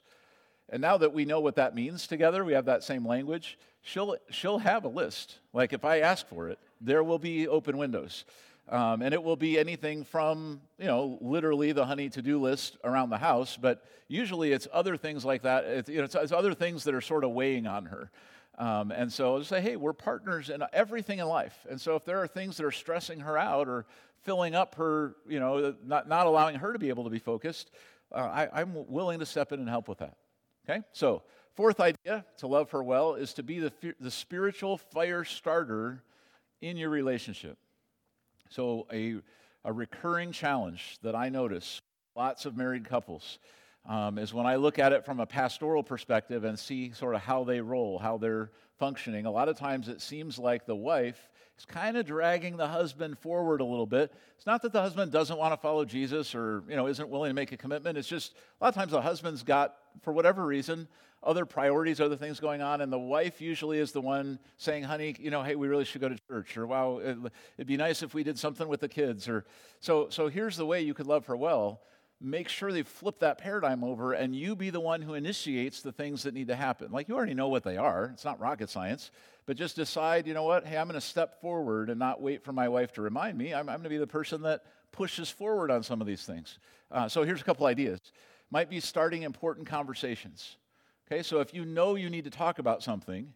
And 0.69 0.81
now 0.81 0.95
that 0.95 1.11
we 1.11 1.25
know 1.25 1.41
what 1.41 1.57
that 1.57 1.75
means 1.75 2.07
together, 2.07 2.45
we 2.45 2.53
have 2.53 2.65
that 2.65 2.85
same 2.85 3.05
language, 3.05 3.59
she'll, 3.81 4.15
she'll 4.29 4.59
have 4.59 4.85
a 4.85 4.87
list. 4.87 5.39
Like 5.51 5.73
if 5.73 5.83
I 5.83 5.99
ask 5.99 6.25
for 6.25 6.47
it, 6.47 6.57
there 6.79 7.03
will 7.03 7.19
be 7.19 7.49
open 7.49 7.77
windows. 7.77 8.23
Um, 8.69 9.01
and 9.01 9.13
it 9.13 9.21
will 9.21 9.35
be 9.35 9.59
anything 9.59 10.03
from, 10.03 10.61
you 10.77 10.85
know, 10.85 11.17
literally 11.19 11.71
the 11.73 11.85
honey 11.85 12.09
to 12.09 12.21
do 12.21 12.39
list 12.39 12.77
around 12.83 13.09
the 13.09 13.17
house, 13.17 13.57
but 13.57 13.83
usually 14.07 14.53
it's 14.53 14.67
other 14.71 14.95
things 14.95 15.25
like 15.25 15.41
that. 15.41 15.65
It's, 15.65 15.89
you 15.89 15.97
know, 15.97 16.05
it's, 16.05 16.15
it's 16.15 16.31
other 16.31 16.53
things 16.53 16.85
that 16.85 16.93
are 16.93 17.01
sort 17.01 17.23
of 17.23 17.31
weighing 17.31 17.67
on 17.67 17.85
her. 17.85 18.11
Um, 18.57 18.91
and 18.91 19.11
so 19.11 19.35
I'll 19.35 19.43
say, 19.43 19.61
hey, 19.61 19.75
we're 19.75 19.93
partners 19.93 20.49
in 20.49 20.63
everything 20.71 21.19
in 21.19 21.25
life. 21.25 21.65
And 21.69 21.81
so 21.81 21.95
if 21.95 22.05
there 22.05 22.21
are 22.21 22.27
things 22.27 22.57
that 22.57 22.65
are 22.65 22.71
stressing 22.71 23.21
her 23.21 23.37
out 23.37 23.67
or 23.67 23.85
filling 24.23 24.55
up 24.55 24.75
her, 24.75 25.15
you 25.27 25.39
know, 25.39 25.75
not, 25.83 26.07
not 26.07 26.27
allowing 26.27 26.55
her 26.55 26.71
to 26.71 26.79
be 26.79 26.89
able 26.89 27.05
to 27.05 27.09
be 27.09 27.19
focused, 27.19 27.71
uh, 28.13 28.17
I, 28.19 28.61
I'm 28.61 28.85
willing 28.87 29.19
to 29.19 29.25
step 29.25 29.51
in 29.51 29.59
and 29.59 29.69
help 29.69 29.87
with 29.87 29.99
that. 29.99 30.15
Okay? 30.69 30.81
So, 30.91 31.23
fourth 31.55 31.79
idea 31.79 32.25
to 32.37 32.47
love 32.47 32.71
her 32.71 32.83
well 32.83 33.15
is 33.15 33.33
to 33.33 33.43
be 33.43 33.59
the, 33.59 33.73
the 33.99 34.11
spiritual 34.11 34.77
fire 34.77 35.23
starter 35.23 36.03
in 36.61 36.77
your 36.77 36.89
relationship. 36.89 37.57
So, 38.51 38.85
a, 38.91 39.15
a 39.63 39.71
recurring 39.71 40.33
challenge 40.33 40.97
that 41.03 41.15
I 41.15 41.29
notice 41.29 41.81
lots 42.17 42.45
of 42.45 42.57
married 42.57 42.83
couples 42.83 43.39
um, 43.87 44.17
is 44.17 44.33
when 44.33 44.45
I 44.45 44.57
look 44.57 44.77
at 44.77 44.91
it 44.91 45.05
from 45.05 45.21
a 45.21 45.25
pastoral 45.25 45.83
perspective 45.83 46.43
and 46.43 46.59
see 46.59 46.91
sort 46.91 47.15
of 47.15 47.21
how 47.21 47.45
they 47.45 47.61
roll, 47.61 47.97
how 47.97 48.17
they're 48.17 48.51
functioning. 48.77 49.25
A 49.25 49.31
lot 49.31 49.47
of 49.47 49.57
times 49.57 49.87
it 49.87 50.01
seems 50.01 50.37
like 50.37 50.65
the 50.65 50.75
wife 50.75 51.29
is 51.61 51.65
kind 51.65 51.95
of 51.95 52.05
dragging 52.05 52.57
the 52.57 52.67
husband 52.67 53.17
forward 53.19 53.61
a 53.61 53.65
little 53.65 53.85
bit. 53.85 54.11
It's 54.35 54.45
not 54.45 54.61
that 54.63 54.73
the 54.73 54.81
husband 54.81 55.11
doesn't 55.11 55.37
want 55.37 55.53
to 55.53 55.57
follow 55.57 55.85
Jesus 55.85 56.33
or 56.33 56.63
you 56.67 56.75
know 56.75 56.87
isn't 56.87 57.07
willing 57.07 57.29
to 57.29 57.33
make 57.33 57.51
a 57.51 57.57
commitment. 57.57 57.97
It's 57.97 58.07
just 58.07 58.33
a 58.33 58.63
lot 58.63 58.69
of 58.69 58.75
times 58.75 58.91
the 58.91 59.01
husband's 59.01 59.43
got, 59.43 59.75
for 60.01 60.11
whatever 60.11 60.45
reason, 60.45 60.87
other 61.23 61.45
priorities, 61.45 62.01
other 62.01 62.15
things 62.15 62.39
going 62.39 62.63
on, 62.63 62.81
and 62.81 62.91
the 62.91 62.99
wife 62.99 63.41
usually 63.41 63.77
is 63.77 63.91
the 63.91 64.01
one 64.01 64.39
saying, 64.57 64.83
"Honey, 64.83 65.15
you 65.19 65.29
know, 65.29 65.43
hey, 65.43 65.55
we 65.55 65.67
really 65.67 65.85
should 65.85 66.01
go 66.01 66.09
to 66.09 66.17
church," 66.27 66.57
or 66.57 66.65
"Wow, 66.65 66.99
it'd 66.99 67.67
be 67.67 67.77
nice 67.77 68.01
if 68.01 68.15
we 68.15 68.23
did 68.23 68.39
something 68.39 68.67
with 68.67 68.79
the 68.79 68.89
kids," 68.89 69.29
or 69.29 69.45
so. 69.79 70.09
So 70.09 70.27
here's 70.27 70.57
the 70.57 70.65
way 70.65 70.81
you 70.81 70.95
could 70.95 71.07
love 71.07 71.27
her 71.27 71.37
well. 71.37 71.81
Make 72.23 72.49
sure 72.49 72.71
they 72.71 72.83
flip 72.83 73.19
that 73.19 73.39
paradigm 73.39 73.83
over, 73.83 74.13
and 74.13 74.35
you 74.35 74.55
be 74.55 74.69
the 74.69 74.79
one 74.79 75.01
who 75.01 75.15
initiates 75.15 75.81
the 75.81 75.91
things 75.91 76.23
that 76.23 76.35
need 76.35 76.49
to 76.49 76.55
happen. 76.55 76.91
Like 76.91 77.07
you 77.07 77.15
already 77.15 77.33
know 77.33 77.47
what 77.47 77.63
they 77.63 77.77
are; 77.77 78.11
it's 78.13 78.25
not 78.25 78.39
rocket 78.39 78.69
science. 78.69 79.09
But 79.47 79.57
just 79.57 79.75
decide, 79.75 80.27
you 80.27 80.35
know 80.35 80.43
what? 80.43 80.67
Hey, 80.67 80.77
I'm 80.77 80.87
going 80.87 80.99
to 80.99 81.05
step 81.05 81.41
forward 81.41 81.89
and 81.89 81.97
not 81.97 82.21
wait 82.21 82.43
for 82.43 82.53
my 82.53 82.69
wife 82.69 82.93
to 82.93 83.01
remind 83.01 83.37
me. 83.37 83.53
I'm, 83.53 83.67
I'm 83.67 83.77
going 83.77 83.83
to 83.83 83.89
be 83.89 83.97
the 83.97 84.05
person 84.05 84.43
that 84.43 84.63
pushes 84.91 85.31
forward 85.31 85.71
on 85.71 85.81
some 85.81 85.99
of 85.99 86.05
these 86.05 86.23
things. 86.23 86.59
Uh, 86.91 87.09
so 87.09 87.23
here's 87.23 87.41
a 87.41 87.43
couple 87.43 87.65
ideas. 87.65 87.99
Might 88.51 88.69
be 88.69 88.79
starting 88.79 89.23
important 89.23 89.65
conversations 89.65 90.57
Okay, 91.11 91.23
so 91.23 91.41
if 91.41 91.53
you 91.53 91.65
know 91.65 91.95
you 91.95 92.09
need 92.09 92.23
to 92.23 92.29
talk 92.29 92.57
about 92.57 92.81
something, 92.81 93.33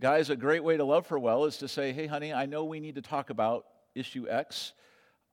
guys, 0.00 0.30
a 0.30 0.36
great 0.36 0.64
way 0.64 0.78
to 0.78 0.84
love 0.84 1.06
her 1.08 1.18
well 1.18 1.44
is 1.44 1.58
to 1.58 1.68
say, 1.68 1.92
hey, 1.92 2.06
honey, 2.06 2.32
I 2.32 2.46
know 2.46 2.64
we 2.64 2.80
need 2.80 2.94
to 2.94 3.02
talk 3.02 3.28
about 3.28 3.66
issue 3.94 4.26
X. 4.30 4.72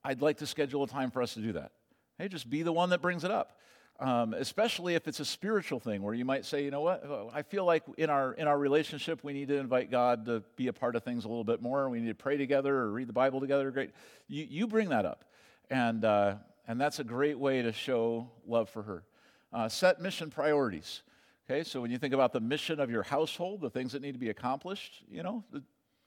I'd 0.04 0.20
like 0.20 0.36
to 0.38 0.46
schedule 0.46 0.82
a 0.82 0.88
time 0.88 1.10
for 1.10 1.22
us 1.22 1.32
to 1.34 1.40
do 1.40 1.52
that. 1.54 1.72
Hey, 2.18 2.28
just 2.28 2.48
be 2.48 2.62
the 2.62 2.72
one 2.72 2.90
that 2.90 3.02
brings 3.02 3.24
it 3.24 3.30
up. 3.30 3.58
Um, 3.98 4.34
especially 4.34 4.94
if 4.94 5.08
it's 5.08 5.20
a 5.20 5.24
spiritual 5.24 5.80
thing 5.80 6.02
where 6.02 6.12
you 6.12 6.26
might 6.26 6.44
say, 6.44 6.62
you 6.62 6.70
know 6.70 6.82
what, 6.82 7.02
I 7.32 7.40
feel 7.40 7.64
like 7.64 7.82
in 7.96 8.10
our, 8.10 8.34
in 8.34 8.46
our 8.46 8.58
relationship, 8.58 9.24
we 9.24 9.32
need 9.32 9.48
to 9.48 9.56
invite 9.56 9.90
God 9.90 10.26
to 10.26 10.42
be 10.54 10.68
a 10.68 10.72
part 10.72 10.96
of 10.96 11.02
things 11.02 11.24
a 11.24 11.28
little 11.28 11.44
bit 11.44 11.62
more. 11.62 11.88
We 11.88 12.00
need 12.00 12.08
to 12.08 12.14
pray 12.14 12.36
together 12.36 12.76
or 12.76 12.90
read 12.90 13.08
the 13.08 13.14
Bible 13.14 13.40
together. 13.40 13.70
Great. 13.70 13.92
You, 14.28 14.46
you 14.48 14.66
bring 14.66 14.90
that 14.90 15.06
up. 15.06 15.24
And, 15.70 16.04
uh, 16.04 16.34
and 16.68 16.78
that's 16.78 16.98
a 16.98 17.04
great 17.04 17.38
way 17.38 17.62
to 17.62 17.72
show 17.72 18.30
love 18.46 18.68
for 18.68 18.82
her. 18.82 19.04
Uh, 19.50 19.68
set 19.68 20.00
mission 20.02 20.28
priorities. 20.30 21.02
Okay, 21.48 21.62
so 21.64 21.80
when 21.80 21.90
you 21.90 21.98
think 21.98 22.12
about 22.12 22.32
the 22.32 22.40
mission 22.40 22.80
of 22.80 22.90
your 22.90 23.04
household, 23.04 23.60
the 23.60 23.70
things 23.70 23.92
that 23.92 24.02
need 24.02 24.12
to 24.12 24.18
be 24.18 24.30
accomplished, 24.30 25.04
you 25.08 25.22
know, 25.22 25.44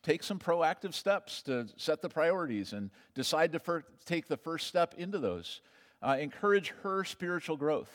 take 0.04 0.22
some 0.22 0.38
proactive 0.38 0.94
steps 0.94 1.42
to 1.44 1.68
set 1.78 2.02
the 2.02 2.10
priorities 2.10 2.74
and 2.74 2.92
decide 3.16 3.54
to 3.54 3.60
fir- 3.60 3.86
take 4.06 4.28
the 4.28 4.38
first 4.38 4.68
step 4.68 4.94
into 4.98 5.18
those. 5.18 5.62
Uh, 6.02 6.18
encourage 6.20 6.70
her 6.84 7.04
spiritual 7.04 7.58
growth. 7.58 7.92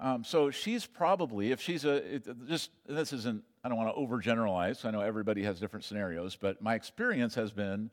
Um, 0.00 0.24
so 0.24 0.50
she's 0.50 0.86
probably, 0.86 1.52
if 1.52 1.60
she's 1.60 1.84
a, 1.84 2.16
it, 2.16 2.48
just, 2.48 2.70
this 2.86 3.12
isn't, 3.12 3.44
I 3.62 3.68
don't 3.68 3.78
want 3.78 3.94
to 3.94 4.00
overgeneralize. 4.00 4.84
I 4.84 4.90
know 4.90 5.00
everybody 5.00 5.42
has 5.44 5.58
different 5.60 5.84
scenarios, 5.84 6.36
but 6.36 6.60
my 6.60 6.74
experience 6.74 7.34
has 7.36 7.52
been 7.52 7.90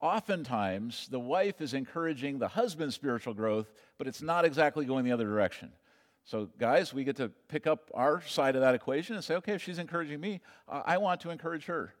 oftentimes 0.00 1.08
the 1.08 1.20
wife 1.20 1.60
is 1.60 1.74
encouraging 1.74 2.38
the 2.38 2.48
husband's 2.48 2.94
spiritual 2.94 3.34
growth, 3.34 3.72
but 3.98 4.06
it's 4.06 4.22
not 4.22 4.44
exactly 4.44 4.84
going 4.84 5.04
the 5.04 5.12
other 5.12 5.26
direction. 5.26 5.70
So, 6.24 6.48
guys, 6.58 6.94
we 6.94 7.04
get 7.04 7.16
to 7.16 7.30
pick 7.48 7.66
up 7.66 7.90
our 7.94 8.22
side 8.22 8.54
of 8.54 8.62
that 8.62 8.74
equation 8.74 9.16
and 9.16 9.24
say, 9.24 9.34
okay, 9.36 9.54
if 9.54 9.62
she's 9.62 9.78
encouraging 9.78 10.20
me, 10.20 10.40
I 10.68 10.98
want 10.98 11.20
to 11.22 11.30
encourage 11.30 11.66
her. 11.66 11.94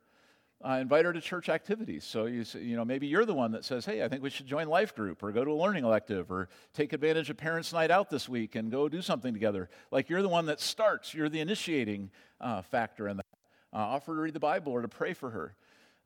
Uh, 0.64 0.78
invite 0.80 1.04
her 1.04 1.12
to 1.12 1.20
church 1.20 1.48
activities. 1.48 2.04
So 2.04 2.26
you, 2.26 2.44
you 2.54 2.76
know, 2.76 2.84
maybe 2.84 3.08
you're 3.08 3.24
the 3.24 3.34
one 3.34 3.50
that 3.52 3.64
says, 3.64 3.84
"Hey, 3.84 4.04
I 4.04 4.08
think 4.08 4.22
we 4.22 4.30
should 4.30 4.46
join 4.46 4.68
life 4.68 4.94
group, 4.94 5.22
or 5.22 5.32
go 5.32 5.44
to 5.44 5.50
a 5.50 5.54
learning 5.54 5.84
elective, 5.84 6.30
or 6.30 6.48
take 6.72 6.92
advantage 6.92 7.30
of 7.30 7.36
parents' 7.36 7.72
night 7.72 7.90
out 7.90 8.10
this 8.10 8.28
week 8.28 8.54
and 8.54 8.70
go 8.70 8.88
do 8.88 9.02
something 9.02 9.32
together." 9.34 9.68
Like 9.90 10.08
you're 10.08 10.22
the 10.22 10.28
one 10.28 10.46
that 10.46 10.60
starts. 10.60 11.14
You're 11.14 11.28
the 11.28 11.40
initiating 11.40 12.10
uh, 12.40 12.62
factor 12.62 13.08
in 13.08 13.16
that. 13.16 13.26
Uh, 13.72 13.78
offer 13.78 14.14
to 14.14 14.20
read 14.20 14.34
the 14.34 14.40
Bible 14.40 14.72
or 14.72 14.82
to 14.82 14.88
pray 14.88 15.14
for 15.14 15.30
her, 15.30 15.56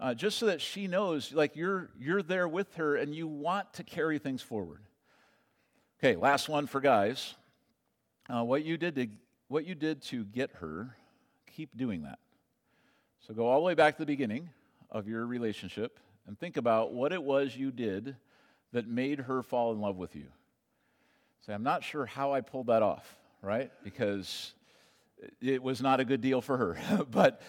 uh, 0.01 0.15
just 0.15 0.39
so 0.39 0.47
that 0.47 0.61
she 0.61 0.87
knows, 0.87 1.33
like 1.33 1.55
you're 1.57 1.91
you're 1.99 2.23
there 2.23 2.49
with 2.49 2.77
her 2.77 2.97
and 2.97 3.15
you 3.15 3.27
want 3.27 3.73
to 3.75 3.85
carry 3.85 4.19
things 4.19 4.41
forward. 4.41 4.81
Okay, 5.99 6.17
last 6.17 6.49
one 6.49 6.67
for 6.67 6.81
guys. 6.81 7.35
Uh, 8.31 8.43
what 8.43 8.65
you 8.65 8.77
did 8.79 8.95
to 8.95 9.09
what 9.49 9.67
you 9.67 9.75
did 9.75 10.01
to 10.03 10.25
get 10.25 10.51
her, 10.61 10.97
keep 11.47 11.77
doing 11.77 12.03
that. 12.03 12.19
So 13.27 13.35
go 13.35 13.49
all 13.49 13.59
the 13.59 13.67
way 13.67 13.75
back 13.75 13.97
to 13.97 14.03
the 14.03 14.07
beginning 14.07 14.51
of 14.89 15.09
your 15.09 15.27
relationship 15.27 15.99
and 16.29 16.39
think 16.39 16.57
about 16.57 16.93
what 16.93 17.13
it 17.13 17.21
was 17.21 17.57
you 17.57 17.73
did 17.73 18.15
that 18.73 18.87
made 18.87 19.19
her 19.19 19.43
fall 19.43 19.73
in 19.73 19.81
love 19.81 19.97
with 19.97 20.15
you. 20.15 20.27
Say, 21.45 21.53
I'm 21.53 21.65
not 21.65 21.83
sure 21.83 22.07
how 22.07 22.33
I 22.33 22.41
pulled 22.41 22.69
that 22.69 22.85
off, 22.85 23.17
right? 23.43 23.73
Because 23.83 24.53
it 25.41 25.61
was 25.61 25.83
not 25.83 25.99
a 25.99 26.05
good 26.05 26.21
deal 26.21 26.41
for 26.41 26.57
her. 26.57 27.05
but, 27.11 27.43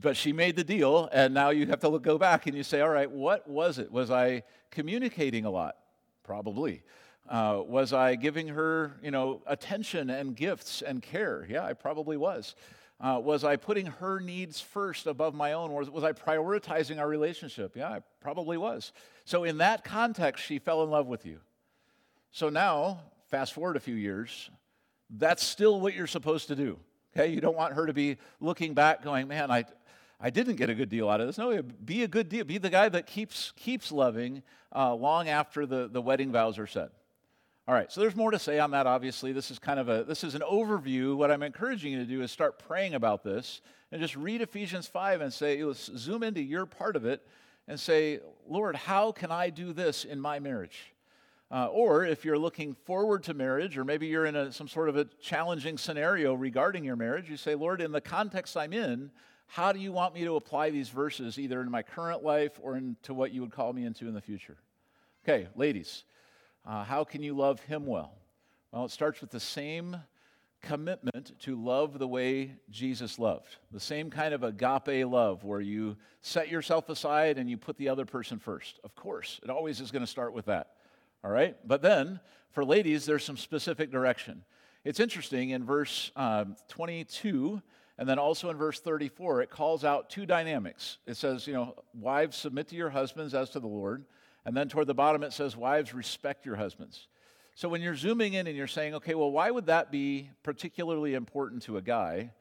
but 0.00 0.16
she 0.16 0.32
made 0.32 0.56
the 0.56 0.64
deal, 0.64 1.08
and 1.12 1.32
now 1.32 1.50
you 1.50 1.64
have 1.66 1.78
to 1.80 1.88
look, 1.88 2.02
go 2.02 2.18
back 2.18 2.48
and 2.48 2.56
you 2.56 2.64
say, 2.64 2.80
all 2.80 2.88
right, 2.88 3.10
what 3.10 3.48
was 3.48 3.78
it? 3.78 3.92
Was 3.92 4.10
I 4.10 4.42
communicating 4.72 5.44
a 5.44 5.50
lot? 5.50 5.76
Probably. 6.24 6.82
Uh, 7.28 7.62
was 7.64 7.92
I 7.92 8.16
giving 8.16 8.48
her, 8.48 8.96
you 9.00 9.12
know, 9.12 9.42
attention 9.46 10.10
and 10.10 10.34
gifts 10.34 10.82
and 10.82 11.00
care? 11.00 11.46
Yeah, 11.48 11.64
I 11.64 11.74
probably 11.74 12.16
was. 12.16 12.56
Uh, 13.00 13.18
was 13.18 13.44
I 13.44 13.56
putting 13.56 13.86
her 13.86 14.20
needs 14.20 14.60
first 14.60 15.06
above 15.06 15.34
my 15.34 15.52
own? 15.52 15.72
Was, 15.72 15.88
was 15.88 16.04
I 16.04 16.12
prioritizing 16.12 16.98
our 16.98 17.08
relationship? 17.08 17.74
Yeah, 17.74 17.88
I 17.88 18.00
probably 18.20 18.58
was. 18.58 18.92
So, 19.24 19.44
in 19.44 19.58
that 19.58 19.84
context, 19.84 20.44
she 20.44 20.58
fell 20.58 20.82
in 20.82 20.90
love 20.90 21.06
with 21.06 21.24
you. 21.24 21.40
So 22.30 22.48
now, 22.48 23.00
fast 23.28 23.54
forward 23.54 23.76
a 23.76 23.80
few 23.80 23.94
years, 23.94 24.50
that's 25.08 25.42
still 25.42 25.80
what 25.80 25.94
you're 25.94 26.06
supposed 26.06 26.48
to 26.48 26.56
do. 26.56 26.78
Okay, 27.16 27.32
you 27.32 27.40
don't 27.40 27.56
want 27.56 27.74
her 27.74 27.86
to 27.86 27.92
be 27.92 28.18
looking 28.38 28.74
back, 28.74 29.02
going, 29.02 29.26
"Man, 29.26 29.50
I, 29.50 29.64
I 30.20 30.30
didn't 30.30 30.56
get 30.56 30.70
a 30.70 30.74
good 30.74 30.88
deal 30.88 31.08
out 31.08 31.20
of 31.20 31.26
this." 31.26 31.38
No, 31.38 31.62
be 31.62 32.04
a 32.04 32.08
good 32.08 32.28
deal. 32.28 32.44
Be 32.44 32.58
the 32.58 32.70
guy 32.70 32.88
that 32.88 33.06
keeps 33.06 33.52
keeps 33.56 33.90
loving 33.90 34.42
uh, 34.74 34.94
long 34.94 35.28
after 35.28 35.66
the 35.66 35.88
the 35.88 36.00
wedding 36.00 36.30
vows 36.30 36.58
are 36.58 36.68
said. 36.68 36.90
All 37.70 37.76
right, 37.76 37.92
so 37.92 38.00
there's 38.00 38.16
more 38.16 38.32
to 38.32 38.38
say 38.40 38.58
on 38.58 38.72
that, 38.72 38.88
obviously. 38.88 39.30
This 39.30 39.52
is 39.52 39.60
kind 39.60 39.78
of 39.78 39.88
a, 39.88 40.02
this 40.02 40.24
is 40.24 40.34
an 40.34 40.42
overview. 40.42 41.14
What 41.14 41.30
I'm 41.30 41.44
encouraging 41.44 41.92
you 41.92 41.98
to 42.00 42.04
do 42.04 42.20
is 42.20 42.32
start 42.32 42.58
praying 42.58 42.94
about 42.94 43.22
this 43.22 43.60
and 43.92 44.02
just 44.02 44.16
read 44.16 44.42
Ephesians 44.42 44.88
5 44.88 45.20
and 45.20 45.32
say, 45.32 45.62
let's 45.62 45.88
zoom 45.96 46.24
into 46.24 46.42
your 46.42 46.66
part 46.66 46.96
of 46.96 47.04
it 47.04 47.24
and 47.68 47.78
say, 47.78 48.18
Lord, 48.48 48.74
how 48.74 49.12
can 49.12 49.30
I 49.30 49.50
do 49.50 49.72
this 49.72 50.04
in 50.04 50.20
my 50.20 50.40
marriage? 50.40 50.92
Uh, 51.48 51.66
or 51.66 52.04
if 52.04 52.24
you're 52.24 52.36
looking 52.36 52.74
forward 52.74 53.22
to 53.22 53.34
marriage, 53.34 53.78
or 53.78 53.84
maybe 53.84 54.08
you're 54.08 54.26
in 54.26 54.34
a, 54.34 54.50
some 54.50 54.66
sort 54.66 54.88
of 54.88 54.96
a 54.96 55.04
challenging 55.22 55.78
scenario 55.78 56.34
regarding 56.34 56.82
your 56.82 56.96
marriage, 56.96 57.30
you 57.30 57.36
say, 57.36 57.54
Lord, 57.54 57.80
in 57.80 57.92
the 57.92 58.00
context 58.00 58.56
I'm 58.56 58.72
in, 58.72 59.12
how 59.46 59.70
do 59.70 59.78
you 59.78 59.92
want 59.92 60.16
me 60.16 60.24
to 60.24 60.34
apply 60.34 60.70
these 60.70 60.88
verses 60.88 61.38
either 61.38 61.60
in 61.60 61.70
my 61.70 61.84
current 61.84 62.24
life 62.24 62.58
or 62.60 62.76
into 62.76 63.14
what 63.14 63.30
you 63.30 63.42
would 63.42 63.52
call 63.52 63.72
me 63.72 63.84
into 63.84 64.08
in 64.08 64.14
the 64.14 64.20
future? 64.20 64.56
Okay, 65.22 65.46
ladies. 65.54 66.02
Uh, 66.64 66.84
how 66.84 67.04
can 67.04 67.22
you 67.22 67.34
love 67.34 67.60
him 67.60 67.86
well? 67.86 68.14
Well, 68.72 68.84
it 68.84 68.90
starts 68.90 69.20
with 69.20 69.30
the 69.30 69.40
same 69.40 69.96
commitment 70.62 71.38
to 71.40 71.60
love 71.60 71.98
the 71.98 72.06
way 72.06 72.56
Jesus 72.68 73.18
loved. 73.18 73.56
The 73.72 73.80
same 73.80 74.10
kind 74.10 74.34
of 74.34 74.42
agape 74.42 75.06
love 75.06 75.42
where 75.42 75.60
you 75.60 75.96
set 76.20 76.50
yourself 76.50 76.88
aside 76.88 77.38
and 77.38 77.48
you 77.48 77.56
put 77.56 77.78
the 77.78 77.88
other 77.88 78.04
person 78.04 78.38
first. 78.38 78.78
Of 78.84 78.94
course, 78.94 79.40
it 79.42 79.50
always 79.50 79.80
is 79.80 79.90
going 79.90 80.04
to 80.04 80.10
start 80.10 80.34
with 80.34 80.46
that. 80.46 80.72
All 81.24 81.30
right? 81.30 81.56
But 81.66 81.82
then 81.82 82.20
for 82.50 82.64
ladies, 82.64 83.06
there's 83.06 83.24
some 83.24 83.36
specific 83.36 83.90
direction. 83.90 84.44
It's 84.84 85.00
interesting 85.00 85.50
in 85.50 85.64
verse 85.64 86.10
um, 86.16 86.56
22 86.68 87.62
and 88.00 88.08
then 88.08 88.18
also 88.18 88.48
in 88.48 88.56
verse 88.56 88.80
34, 88.80 89.42
it 89.42 89.50
calls 89.50 89.84
out 89.84 90.08
two 90.08 90.24
dynamics. 90.24 90.96
It 91.06 91.18
says, 91.18 91.46
you 91.46 91.52
know, 91.52 91.74
wives, 91.92 92.34
submit 92.34 92.66
to 92.68 92.74
your 92.74 92.88
husbands 92.88 93.34
as 93.34 93.50
to 93.50 93.60
the 93.60 93.66
Lord. 93.66 94.06
And 94.44 94.56
then 94.56 94.68
toward 94.68 94.86
the 94.86 94.94
bottom, 94.94 95.22
it 95.22 95.32
says, 95.32 95.56
Wives, 95.56 95.92
respect 95.92 96.46
your 96.46 96.56
husbands. 96.56 97.08
So 97.54 97.68
when 97.68 97.82
you're 97.82 97.96
zooming 97.96 98.34
in 98.34 98.46
and 98.46 98.56
you're 98.56 98.66
saying, 98.66 98.94
okay, 98.94 99.14
well, 99.14 99.30
why 99.30 99.50
would 99.50 99.66
that 99.66 99.90
be 99.90 100.30
particularly 100.42 101.14
important 101.14 101.62
to 101.64 101.76
a 101.76 101.82
guy? 101.82 102.32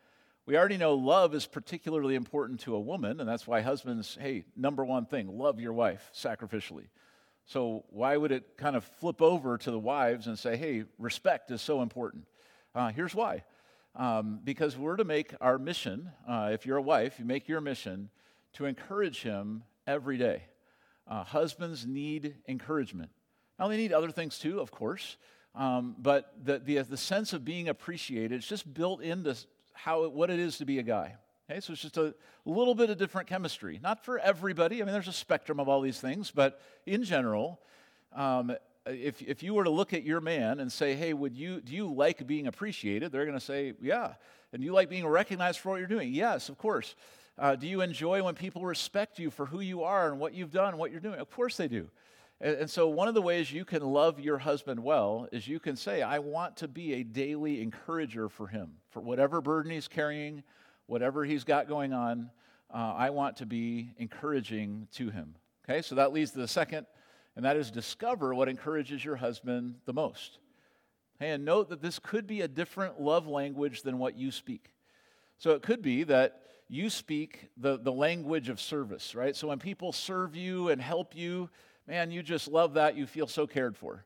We 0.46 0.58
already 0.58 0.78
know 0.78 0.96
love 0.96 1.36
is 1.36 1.46
particularly 1.46 2.16
important 2.16 2.62
to 2.62 2.76
a 2.76 2.80
woman, 2.80 3.20
and 3.20 3.28
that's 3.28 3.46
why 3.46 3.62
husbands, 3.62 4.18
hey, 4.20 4.46
number 4.56 4.86
one 4.86 5.06
thing, 5.06 5.38
love 5.38 5.60
your 5.60 5.74
wife 5.74 6.10
sacrificially. 6.16 6.88
So 7.46 7.84
why 7.90 8.16
would 8.16 8.32
it 8.32 8.58
kind 8.58 8.76
of 8.76 8.84
flip 8.84 9.22
over 9.22 9.58
to 9.58 9.72
the 9.72 9.78
wives 9.78 10.28
and 10.28 10.40
say, 10.40 10.56
hey, 10.56 10.86
respect 10.98 11.52
is 11.52 11.62
so 11.62 11.82
important? 11.82 12.26
Uh, 12.74 12.90
here's 12.90 13.14
why. 13.14 13.44
Um, 13.96 14.40
because 14.44 14.78
we're 14.78 14.96
to 14.96 15.04
make 15.04 15.34
our 15.42 15.58
mission, 15.60 16.12
uh, 16.28 16.52
if 16.54 16.66
you're 16.66 16.78
a 16.78 16.82
wife, 16.82 17.20
you 17.20 17.26
make 17.26 17.48
your 17.48 17.60
mission 17.60 18.10
to 18.54 18.66
encourage 18.66 19.22
him 19.24 19.64
every 19.86 20.18
day. 20.18 20.44
Uh, 21.10 21.24
husbands 21.24 21.88
need 21.88 22.36
encouragement. 22.48 23.10
Now, 23.58 23.68
they 23.68 23.78
need 23.78 23.92
other 23.92 24.12
things 24.12 24.38
too, 24.38 24.60
of 24.62 24.70
course, 24.70 25.18
um, 25.56 25.96
but 25.98 26.34
the, 26.42 26.60
the, 26.60 26.78
the 26.84 26.98
sense 26.98 27.34
of 27.34 27.44
being 27.44 27.68
appreciated 27.68 28.34
is 28.34 28.46
just 28.48 28.72
built 28.72 29.02
into 29.02 29.36
how, 29.74 30.08
what 30.08 30.30
it 30.30 30.40
is 30.40 30.60
to 30.60 30.66
be 30.66 30.78
a 30.78 30.84
guy. 30.84 31.16
Okay, 31.50 31.60
so 31.62 31.74
it's 31.74 31.82
just 31.82 31.98
a 31.98 32.14
little 32.46 32.76
bit 32.76 32.92
of 32.92 32.98
different 32.98 33.28
chemistry. 33.28 33.80
Not 33.82 34.06
for 34.06 34.20
everybody. 34.20 34.82
I 34.82 34.86
mean, 34.86 34.94
there's 34.94 35.08
a 35.08 35.12
spectrum 35.14 35.60
of 35.60 35.68
all 35.68 35.82
these 35.82 36.00
things, 36.00 36.30
but 36.30 36.62
in 36.86 37.04
general, 37.04 37.60
um, 38.14 38.56
if, 38.86 39.22
if 39.24 39.42
you 39.42 39.56
were 39.56 39.64
to 39.64 39.70
look 39.72 39.94
at 39.94 40.04
your 40.04 40.22
man 40.22 40.60
and 40.60 40.72
say, 40.72 40.94
hey, 40.94 41.14
would 41.14 41.36
you, 41.36 41.60
do 41.60 41.74
you 41.74 41.92
like 41.92 42.28
being 42.28 42.46
appreciated? 42.46 43.12
They're 43.12 43.26
going 43.26 43.38
to 43.38 43.44
say, 43.44 43.74
yeah. 43.82 44.14
And 44.52 44.64
you 44.64 44.74
like 44.74 44.90
being 44.90 45.08
recognized 45.08 45.60
for 45.60 45.70
what 45.70 45.78
you're 45.78 45.88
doing? 45.88 46.14
Yes, 46.14 46.50
of 46.50 46.58
course. 46.58 46.96
Uh, 47.38 47.56
do 47.56 47.68
you 47.68 47.82
enjoy 47.82 48.22
when 48.22 48.36
people 48.36 48.66
respect 48.66 49.18
you 49.20 49.30
for 49.30 49.46
who 49.46 49.62
you 49.62 49.84
are 49.84 50.12
and 50.12 50.20
what 50.20 50.34
you've 50.34 50.52
done 50.52 50.78
what 50.78 50.92
you're 50.92 51.00
doing? 51.00 51.20
Of 51.20 51.30
course 51.32 51.56
they 51.56 51.68
do. 51.68 51.90
And, 52.42 52.56
and 52.56 52.70
so, 52.70 52.88
one 52.88 53.08
of 53.08 53.14
the 53.14 53.22
ways 53.22 53.52
you 53.52 53.64
can 53.64 53.82
love 53.82 54.20
your 54.20 54.38
husband 54.38 54.82
well 54.82 55.28
is 55.32 55.48
you 55.48 55.60
can 55.60 55.76
say, 55.76 56.02
I 56.02 56.20
want 56.20 56.58
to 56.58 56.68
be 56.68 56.94
a 56.96 57.04
daily 57.04 57.62
encourager 57.62 58.28
for 58.30 58.48
him, 58.48 58.74
for 58.90 59.02
whatever 59.02 59.42
burden 59.42 59.72
he's 59.72 59.88
carrying, 59.88 60.44
whatever 60.88 61.24
he's 61.24 61.44
got 61.44 61.68
going 61.68 61.94
on. 61.94 62.30
Uh, 62.74 62.94
I 62.96 63.10
want 63.10 63.38
to 63.38 63.46
be 63.46 63.94
encouraging 63.98 64.88
to 64.94 65.10
him. 65.10 65.36
Okay, 65.68 65.82
so 65.82 65.96
that 65.96 66.14
leads 66.14 66.32
to 66.32 66.40
the 66.40 66.48
second, 66.48 66.88
and 67.36 67.46
that 67.46 67.56
is 67.56 67.72
discover 67.72 68.34
what 68.34 68.50
encourages 68.50 69.04
your 69.04 69.16
husband 69.16 69.76
the 69.86 69.94
most. 69.94 70.40
Hey, 71.20 71.32
and 71.32 71.44
note 71.44 71.68
that 71.70 71.82
this 71.82 72.00
could 72.00 72.28
be 72.28 72.40
a 72.42 72.48
different 72.48 73.02
love 73.02 73.28
language 73.28 73.82
than 73.82 74.00
what 74.00 74.18
you 74.18 74.32
speak. 74.32 74.72
So 75.38 75.52
it 75.52 75.62
could 75.62 75.82
be 75.82 76.04
that 76.06 76.42
you 76.70 76.90
speak 76.90 77.50
the, 77.58 77.78
the 77.78 77.92
language 77.92 78.48
of 78.48 78.62
service, 78.62 79.16
right? 79.16 79.36
So 79.36 79.50
when 79.50 79.60
people 79.60 79.92
serve 79.92 80.34
you 80.36 80.70
and 80.70 80.82
help 80.82 81.16
you, 81.16 81.50
man, 81.88 82.12
you 82.12 82.24
just 82.24 82.48
love 82.48 82.76
that. 82.76 82.96
You 82.96 83.06
feel 83.06 83.28
so 83.28 83.48
cared 83.48 83.76
for. 83.76 84.06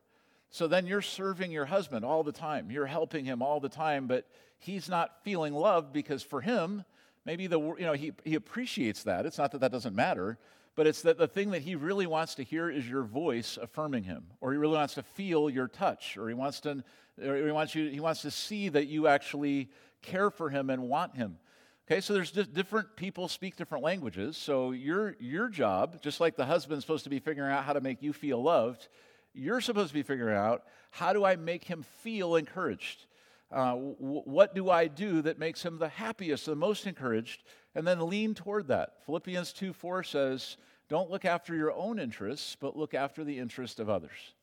So 0.50 0.66
then 0.66 0.86
you're 0.86 1.02
serving 1.02 1.52
your 1.52 1.66
husband 1.66 2.04
all 2.04 2.24
the 2.24 2.32
time. 2.32 2.70
You're 2.70 2.86
helping 2.86 3.24
him 3.24 3.42
all 3.42 3.60
the 3.60 3.68
time, 3.68 4.06
but 4.08 4.26
he's 4.58 4.88
not 4.88 5.22
feeling 5.22 5.54
loved 5.54 5.92
because 5.92 6.22
for 6.22 6.40
him, 6.40 6.84
maybe 7.24 7.46
the 7.46 7.60
you 7.60 7.76
know 7.80 7.92
he, 7.92 8.12
he 8.24 8.34
appreciates 8.34 9.02
that. 9.04 9.26
It's 9.26 9.38
not 9.38 9.52
that 9.52 9.60
that 9.60 9.72
doesn't 9.72 9.94
matter, 9.94 10.38
but 10.76 10.86
it's 10.86 11.02
that 11.02 11.18
the 11.18 11.28
thing 11.28 11.50
that 11.50 11.62
he 11.62 11.74
really 11.74 12.06
wants 12.06 12.36
to 12.36 12.44
hear 12.44 12.70
is 12.70 12.88
your 12.88 13.02
voice 13.02 13.58
affirming 13.60 14.04
him, 14.04 14.26
or 14.40 14.52
he 14.52 14.58
really 14.58 14.76
wants 14.76 14.94
to 14.94 15.02
feel 15.02 15.50
your 15.50 15.68
touch, 15.68 16.16
or 16.16 16.28
he 16.28 16.34
wants 16.34 16.60
to 16.60 16.84
he 17.20 17.50
wants 17.50 17.74
you 17.74 17.88
he 17.88 18.00
wants 18.00 18.22
to 18.22 18.30
see 18.30 18.68
that 18.68 18.86
you 18.86 19.06
actually 19.06 19.70
care 20.02 20.30
for 20.30 20.50
him 20.50 20.70
and 20.70 20.88
want 20.88 21.16
him. 21.16 21.38
Okay, 21.86 22.00
so 22.00 22.14
there's 22.14 22.30
different 22.30 22.96
people 22.96 23.28
speak 23.28 23.56
different 23.56 23.84
languages. 23.84 24.36
So 24.36 24.72
your 24.72 25.16
your 25.20 25.48
job, 25.48 26.00
just 26.02 26.20
like 26.20 26.36
the 26.36 26.46
husband's 26.46 26.84
supposed 26.84 27.04
to 27.04 27.10
be 27.10 27.18
figuring 27.20 27.52
out 27.52 27.64
how 27.64 27.74
to 27.74 27.80
make 27.80 28.02
you 28.02 28.12
feel 28.12 28.42
loved, 28.42 28.88
You're 29.34 29.60
supposed 29.60 29.88
to 29.88 29.94
be 29.94 30.02
figuring 30.02 30.36
out 30.36 30.64
how 30.90 31.12
do 31.12 31.24
I 31.24 31.36
make 31.36 31.64
him 31.64 31.82
feel 32.02 32.36
encouraged? 32.36 33.06
Uh, 33.50 33.72
w- 33.72 34.22
what 34.24 34.54
do 34.54 34.70
I 34.70 34.86
do 34.86 35.22
that 35.22 35.38
makes 35.38 35.62
him 35.64 35.78
the 35.78 35.88
happiest, 35.88 36.46
the 36.46 36.56
most 36.56 36.86
encouraged? 36.86 37.42
And 37.74 37.86
then 37.86 38.08
lean 38.08 38.34
toward 38.34 38.68
that. 38.68 39.04
Philippians 39.04 39.52
2 39.52 39.72
4 39.72 40.04
says, 40.04 40.56
Don't 40.88 41.10
look 41.10 41.24
after 41.24 41.54
your 41.54 41.72
own 41.72 41.98
interests, 41.98 42.56
but 42.58 42.76
look 42.76 42.94
after 42.94 43.24
the 43.24 43.38
interest 43.38 43.78
of 43.78 43.90
others. 43.90 44.34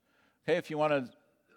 Okay, 0.43 0.57
if 0.57 0.69
you 0.69 0.77
want 0.77 0.91
to 0.91 1.12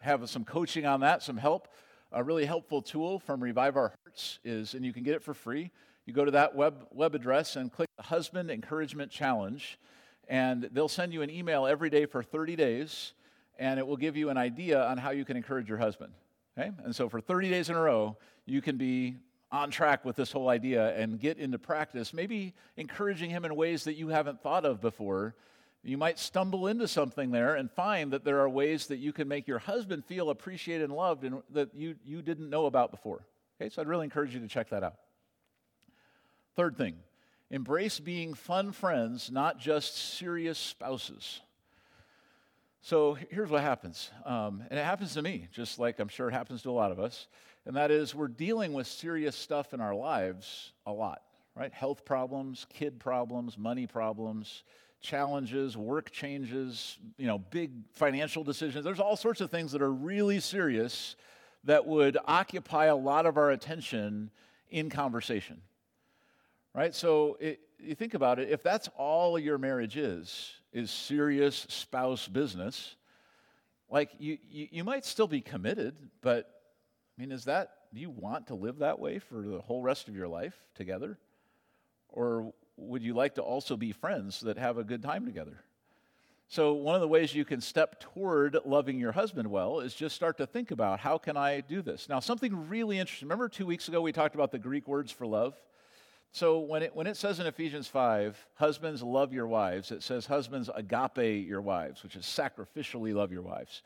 have 0.04 0.28
some 0.28 0.44
coaching 0.44 0.86
on 0.86 1.00
that, 1.00 1.22
some 1.22 1.36
help, 1.36 1.68
a 2.12 2.22
really 2.22 2.44
helpful 2.44 2.82
tool 2.82 3.18
from 3.18 3.42
Revive 3.42 3.76
Our 3.76 3.92
Hearts 4.04 4.38
is, 4.44 4.74
and 4.74 4.84
you 4.84 4.92
can 4.92 5.02
get 5.02 5.14
it 5.14 5.22
for 5.22 5.34
free. 5.34 5.70
You 6.06 6.12
go 6.12 6.24
to 6.24 6.30
that 6.32 6.54
web, 6.54 6.86
web 6.92 7.14
address 7.14 7.56
and 7.56 7.72
click 7.72 7.88
the 7.96 8.02
Husband 8.02 8.50
Encouragement 8.50 9.10
Challenge, 9.10 9.78
and 10.28 10.68
they'll 10.72 10.88
send 10.88 11.12
you 11.12 11.22
an 11.22 11.30
email 11.30 11.66
every 11.66 11.90
day 11.90 12.06
for 12.06 12.22
30 12.22 12.54
days, 12.54 13.14
and 13.58 13.80
it 13.80 13.86
will 13.86 13.96
give 13.96 14.16
you 14.16 14.28
an 14.28 14.36
idea 14.36 14.84
on 14.84 14.98
how 14.98 15.10
you 15.10 15.24
can 15.24 15.36
encourage 15.36 15.68
your 15.68 15.78
husband. 15.78 16.12
Okay? 16.56 16.70
And 16.84 16.94
so 16.94 17.08
for 17.08 17.20
30 17.20 17.50
days 17.50 17.70
in 17.70 17.76
a 17.76 17.80
row, 17.80 18.16
you 18.46 18.60
can 18.60 18.76
be 18.76 19.16
on 19.50 19.70
track 19.70 20.04
with 20.04 20.16
this 20.16 20.30
whole 20.30 20.48
idea 20.48 20.94
and 20.96 21.18
get 21.18 21.38
into 21.38 21.58
practice, 21.58 22.12
maybe 22.12 22.52
encouraging 22.76 23.30
him 23.30 23.44
in 23.44 23.54
ways 23.56 23.84
that 23.84 23.94
you 23.94 24.08
haven't 24.08 24.42
thought 24.42 24.64
of 24.64 24.80
before. 24.80 25.34
You 25.86 25.98
might 25.98 26.18
stumble 26.18 26.66
into 26.66 26.88
something 26.88 27.30
there 27.30 27.56
and 27.56 27.70
find 27.70 28.12
that 28.14 28.24
there 28.24 28.40
are 28.40 28.48
ways 28.48 28.86
that 28.86 28.96
you 28.96 29.12
can 29.12 29.28
make 29.28 29.46
your 29.46 29.58
husband 29.58 30.06
feel 30.06 30.30
appreciated 30.30 30.84
and 30.84 30.94
loved 30.94 31.24
and 31.24 31.42
that 31.50 31.74
you, 31.74 31.96
you 32.04 32.22
didn't 32.22 32.48
know 32.48 32.64
about 32.64 32.90
before. 32.90 33.26
Okay, 33.60 33.68
so 33.68 33.82
I'd 33.82 33.88
really 33.88 34.04
encourage 34.04 34.32
you 34.34 34.40
to 34.40 34.48
check 34.48 34.70
that 34.70 34.82
out. 34.82 34.96
Third 36.56 36.78
thing, 36.78 36.96
embrace 37.50 38.00
being 38.00 38.32
fun 38.32 38.72
friends, 38.72 39.30
not 39.30 39.58
just 39.58 39.96
serious 40.16 40.58
spouses. 40.58 41.40
So 42.80 43.18
here's 43.30 43.50
what 43.50 43.62
happens, 43.62 44.10
um, 44.24 44.62
and 44.70 44.78
it 44.78 44.84
happens 44.84 45.14
to 45.14 45.22
me, 45.22 45.48
just 45.52 45.78
like 45.78 45.98
I'm 45.98 46.08
sure 46.08 46.28
it 46.28 46.32
happens 46.32 46.62
to 46.62 46.70
a 46.70 46.72
lot 46.72 46.92
of 46.92 47.00
us, 47.00 47.28
and 47.66 47.76
that 47.76 47.90
is 47.90 48.14
we're 48.14 48.28
dealing 48.28 48.72
with 48.72 48.86
serious 48.86 49.34
stuff 49.34 49.72
in 49.72 49.80
our 49.80 49.94
lives 49.94 50.72
a 50.86 50.92
lot, 50.92 51.22
right? 51.54 51.72
Health 51.72 52.04
problems, 52.04 52.66
kid 52.68 53.00
problems, 53.00 53.56
money 53.56 53.86
problems, 53.86 54.64
challenges, 55.04 55.76
work 55.76 56.10
changes, 56.10 56.98
you 57.16 57.28
know, 57.28 57.38
big 57.38 57.70
financial 57.92 58.42
decisions. 58.42 58.84
There's 58.84 59.00
all 59.00 59.16
sorts 59.16 59.40
of 59.40 59.50
things 59.50 59.70
that 59.72 59.82
are 59.82 59.92
really 59.92 60.40
serious 60.40 61.14
that 61.62 61.86
would 61.86 62.18
occupy 62.26 62.86
a 62.86 62.96
lot 62.96 63.26
of 63.26 63.36
our 63.36 63.50
attention 63.52 64.30
in 64.70 64.90
conversation 64.90 65.60
right? 66.74 66.94
So 66.94 67.38
it, 67.40 67.60
you 67.78 67.94
think 67.94 68.14
about 68.14 68.38
it, 68.38 68.50
if 68.50 68.62
that's 68.62 68.88
all 68.96 69.38
your 69.38 69.56
marriage 69.56 69.96
is, 69.96 70.52
is 70.72 70.90
serious 70.90 71.66
spouse 71.68 72.28
business, 72.28 72.96
like 73.88 74.10
you, 74.18 74.38
you, 74.50 74.68
you 74.70 74.84
might 74.84 75.04
still 75.04 75.28
be 75.28 75.40
committed, 75.40 75.94
but 76.20 76.50
I 77.16 77.22
mean, 77.22 77.32
is 77.32 77.44
that, 77.44 77.70
do 77.94 78.00
you 78.00 78.10
want 78.10 78.48
to 78.48 78.56
live 78.56 78.78
that 78.78 78.98
way 78.98 79.20
for 79.20 79.40
the 79.40 79.60
whole 79.60 79.82
rest 79.82 80.08
of 80.08 80.16
your 80.16 80.26
life 80.26 80.54
together? 80.74 81.16
Or 82.08 82.52
would 82.76 83.02
you 83.02 83.14
like 83.14 83.34
to 83.36 83.42
also 83.42 83.76
be 83.76 83.92
friends 83.92 84.40
that 84.40 84.58
have 84.58 84.78
a 84.78 84.84
good 84.84 85.02
time 85.02 85.26
together? 85.26 85.62
So, 86.48 86.74
one 86.74 86.94
of 86.94 87.00
the 87.00 87.08
ways 87.08 87.34
you 87.34 87.44
can 87.44 87.60
step 87.60 88.00
toward 88.00 88.58
loving 88.64 88.98
your 88.98 89.12
husband 89.12 89.50
well 89.50 89.80
is 89.80 89.94
just 89.94 90.14
start 90.14 90.36
to 90.38 90.46
think 90.46 90.70
about 90.70 91.00
how 91.00 91.18
can 91.18 91.36
I 91.36 91.60
do 91.60 91.80
this? 91.82 92.08
Now, 92.08 92.20
something 92.20 92.68
really 92.68 92.98
interesting. 92.98 93.28
Remember 93.28 93.48
two 93.48 93.66
weeks 93.66 93.88
ago 93.88 94.00
we 94.00 94.12
talked 94.12 94.34
about 94.34 94.52
the 94.52 94.58
Greek 94.58 94.86
words 94.86 95.10
for 95.10 95.26
love? 95.26 95.54
So 96.34 96.58
when 96.58 96.82
it, 96.82 96.96
when 96.96 97.06
it 97.06 97.16
says 97.16 97.38
in 97.38 97.46
Ephesians 97.46 97.86
5, 97.86 98.36
husbands 98.54 99.04
love 99.04 99.32
your 99.32 99.46
wives, 99.46 99.92
it 99.92 100.02
says 100.02 100.26
husbands 100.26 100.68
agape 100.74 101.46
your 101.46 101.60
wives, 101.60 102.02
which 102.02 102.16
is 102.16 102.24
sacrificially 102.24 103.14
love 103.14 103.30
your 103.30 103.42
wives. 103.42 103.82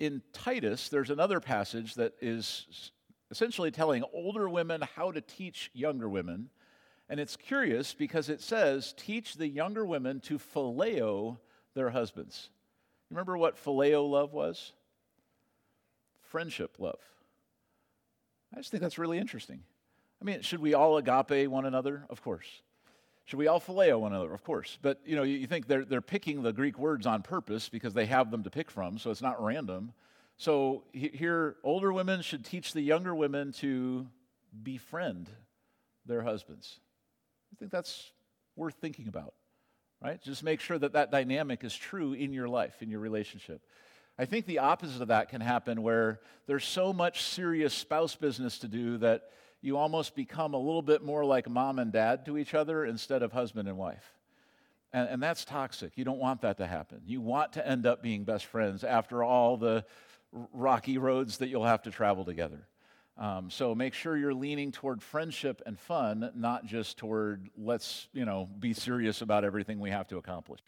In 0.00 0.20
Titus, 0.32 0.88
there's 0.88 1.10
another 1.10 1.38
passage 1.38 1.94
that 1.94 2.14
is 2.20 2.90
essentially 3.30 3.70
telling 3.70 4.02
older 4.12 4.48
women 4.48 4.82
how 4.96 5.12
to 5.12 5.20
teach 5.20 5.70
younger 5.72 6.08
women. 6.08 6.50
And 7.08 7.18
it's 7.18 7.36
curious 7.36 7.94
because 7.94 8.28
it 8.28 8.40
says, 8.42 8.94
teach 8.96 9.34
the 9.34 9.48
younger 9.48 9.84
women 9.84 10.20
to 10.20 10.38
phileo 10.38 11.38
their 11.74 11.90
husbands. 11.90 12.50
Remember 13.10 13.38
what 13.38 13.62
phileo 13.62 14.08
love 14.08 14.32
was? 14.32 14.72
Friendship 16.20 16.76
love. 16.78 17.00
I 18.54 18.58
just 18.58 18.70
think 18.70 18.82
that's 18.82 18.98
really 18.98 19.18
interesting. 19.18 19.62
I 20.20 20.24
mean, 20.24 20.42
should 20.42 20.60
we 20.60 20.74
all 20.74 20.98
agape 20.98 21.48
one 21.50 21.64
another? 21.64 22.04
Of 22.10 22.22
course. 22.22 22.62
Should 23.24 23.38
we 23.38 23.46
all 23.46 23.60
phileo 23.60 24.00
one 24.00 24.12
another? 24.12 24.32
Of 24.32 24.42
course. 24.42 24.78
But 24.80 25.00
you 25.04 25.16
know, 25.16 25.22
you 25.22 25.46
think 25.46 25.66
they're 25.66 25.84
they're 25.84 26.00
picking 26.00 26.42
the 26.42 26.52
Greek 26.52 26.78
words 26.78 27.06
on 27.06 27.22
purpose 27.22 27.68
because 27.68 27.92
they 27.92 28.06
have 28.06 28.30
them 28.30 28.42
to 28.44 28.50
pick 28.50 28.70
from, 28.70 28.98
so 28.98 29.10
it's 29.10 29.20
not 29.20 29.42
random. 29.42 29.92
So 30.38 30.84
here, 30.92 31.56
older 31.62 31.92
women 31.92 32.22
should 32.22 32.44
teach 32.44 32.72
the 32.72 32.80
younger 32.80 33.14
women 33.14 33.52
to 33.54 34.06
befriend 34.62 35.28
their 36.06 36.22
husbands. 36.22 36.80
I 37.52 37.56
think 37.58 37.70
that's 37.70 38.12
worth 38.56 38.74
thinking 38.74 39.08
about, 39.08 39.34
right? 40.02 40.20
Just 40.22 40.42
make 40.42 40.60
sure 40.60 40.78
that 40.78 40.92
that 40.92 41.10
dynamic 41.10 41.64
is 41.64 41.74
true 41.74 42.12
in 42.12 42.32
your 42.32 42.48
life, 42.48 42.82
in 42.82 42.90
your 42.90 43.00
relationship. 43.00 43.62
I 44.18 44.24
think 44.24 44.46
the 44.46 44.58
opposite 44.58 45.00
of 45.00 45.08
that 45.08 45.28
can 45.28 45.40
happen 45.40 45.82
where 45.82 46.20
there's 46.46 46.64
so 46.64 46.92
much 46.92 47.22
serious 47.22 47.72
spouse 47.72 48.16
business 48.16 48.58
to 48.58 48.68
do 48.68 48.98
that 48.98 49.30
you 49.60 49.76
almost 49.76 50.14
become 50.14 50.54
a 50.54 50.58
little 50.58 50.82
bit 50.82 51.04
more 51.04 51.24
like 51.24 51.48
mom 51.48 51.78
and 51.78 51.92
dad 51.92 52.24
to 52.26 52.36
each 52.36 52.54
other 52.54 52.84
instead 52.84 53.22
of 53.22 53.32
husband 53.32 53.68
and 53.68 53.78
wife. 53.78 54.14
And, 54.92 55.08
and, 55.08 55.22
that's 55.22 55.44
toxic. 55.44 55.98
You 55.98 56.04
don't 56.04 56.18
want 56.18 56.40
that 56.42 56.58
to 56.58 56.66
happen. 56.66 57.02
You 57.04 57.20
want 57.20 57.52
to 57.54 57.66
end 57.66 57.84
up 57.84 58.02
being 58.02 58.24
best 58.24 58.46
friends 58.46 58.84
after 58.84 59.22
all 59.22 59.58
the 59.58 59.84
rocky 60.52 60.96
roads 60.96 61.38
that 61.38 61.48
you'll 61.48 61.66
have 61.66 61.82
to 61.82 61.90
travel 61.90 62.24
together. 62.24 62.66
Um, 63.18 63.50
so 63.50 63.74
make 63.74 63.94
sure 63.94 64.16
you're 64.16 64.32
leaning 64.32 64.70
toward 64.70 65.02
friendship 65.02 65.60
and 65.66 65.76
fun, 65.78 66.30
not 66.36 66.66
just 66.66 66.98
toward 66.98 67.50
let's, 67.58 68.06
you 68.12 68.24
know, 68.24 68.48
be 68.60 68.72
serious 68.72 69.22
about 69.22 69.44
everything 69.44 69.80
we 69.80 69.90
have 69.90 70.06
to 70.08 70.18
accomplish. 70.18 70.60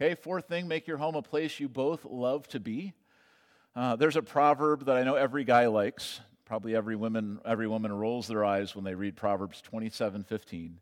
Okay, 0.00 0.14
fourth 0.14 0.46
thing, 0.46 0.68
make 0.68 0.86
your 0.86 0.98
home 0.98 1.16
a 1.16 1.22
place 1.22 1.58
you 1.58 1.68
both 1.68 2.04
love 2.04 2.46
to 2.48 2.60
be. 2.60 2.92
Uh, 3.74 3.96
there's 3.96 4.16
a 4.16 4.22
proverb 4.22 4.86
that 4.86 4.96
I 4.96 5.02
know 5.02 5.16
every 5.16 5.42
guy 5.42 5.66
likes. 5.66 6.20
Probably 6.44 6.76
every 6.76 6.94
woman, 6.94 7.40
every 7.44 7.66
woman 7.66 7.92
rolls 7.92 8.28
their 8.28 8.44
eyes 8.44 8.76
when 8.76 8.84
they 8.84 8.94
read 8.94 9.16
Proverbs 9.16 9.60
27 9.60 10.22
15. 10.22 10.78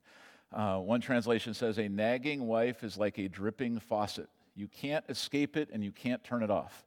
Uh, 0.53 0.79
one 0.79 1.01
translation 1.01 1.55
says, 1.55 1.79
A 1.79 1.89
nagging 1.89 2.47
wife 2.47 2.85
is 2.85 2.99
like 2.99 3.19
a 3.19 3.29
dripping 3.29 3.81
faucet. 3.81 4.29
You 4.55 4.69
can't 4.69 5.05
escape 5.09 5.57
it 5.57 5.71
and 5.73 5.83
you 5.83 5.91
can't 5.91 6.23
turn 6.23 6.43
it 6.43 6.51
off. 6.51 6.85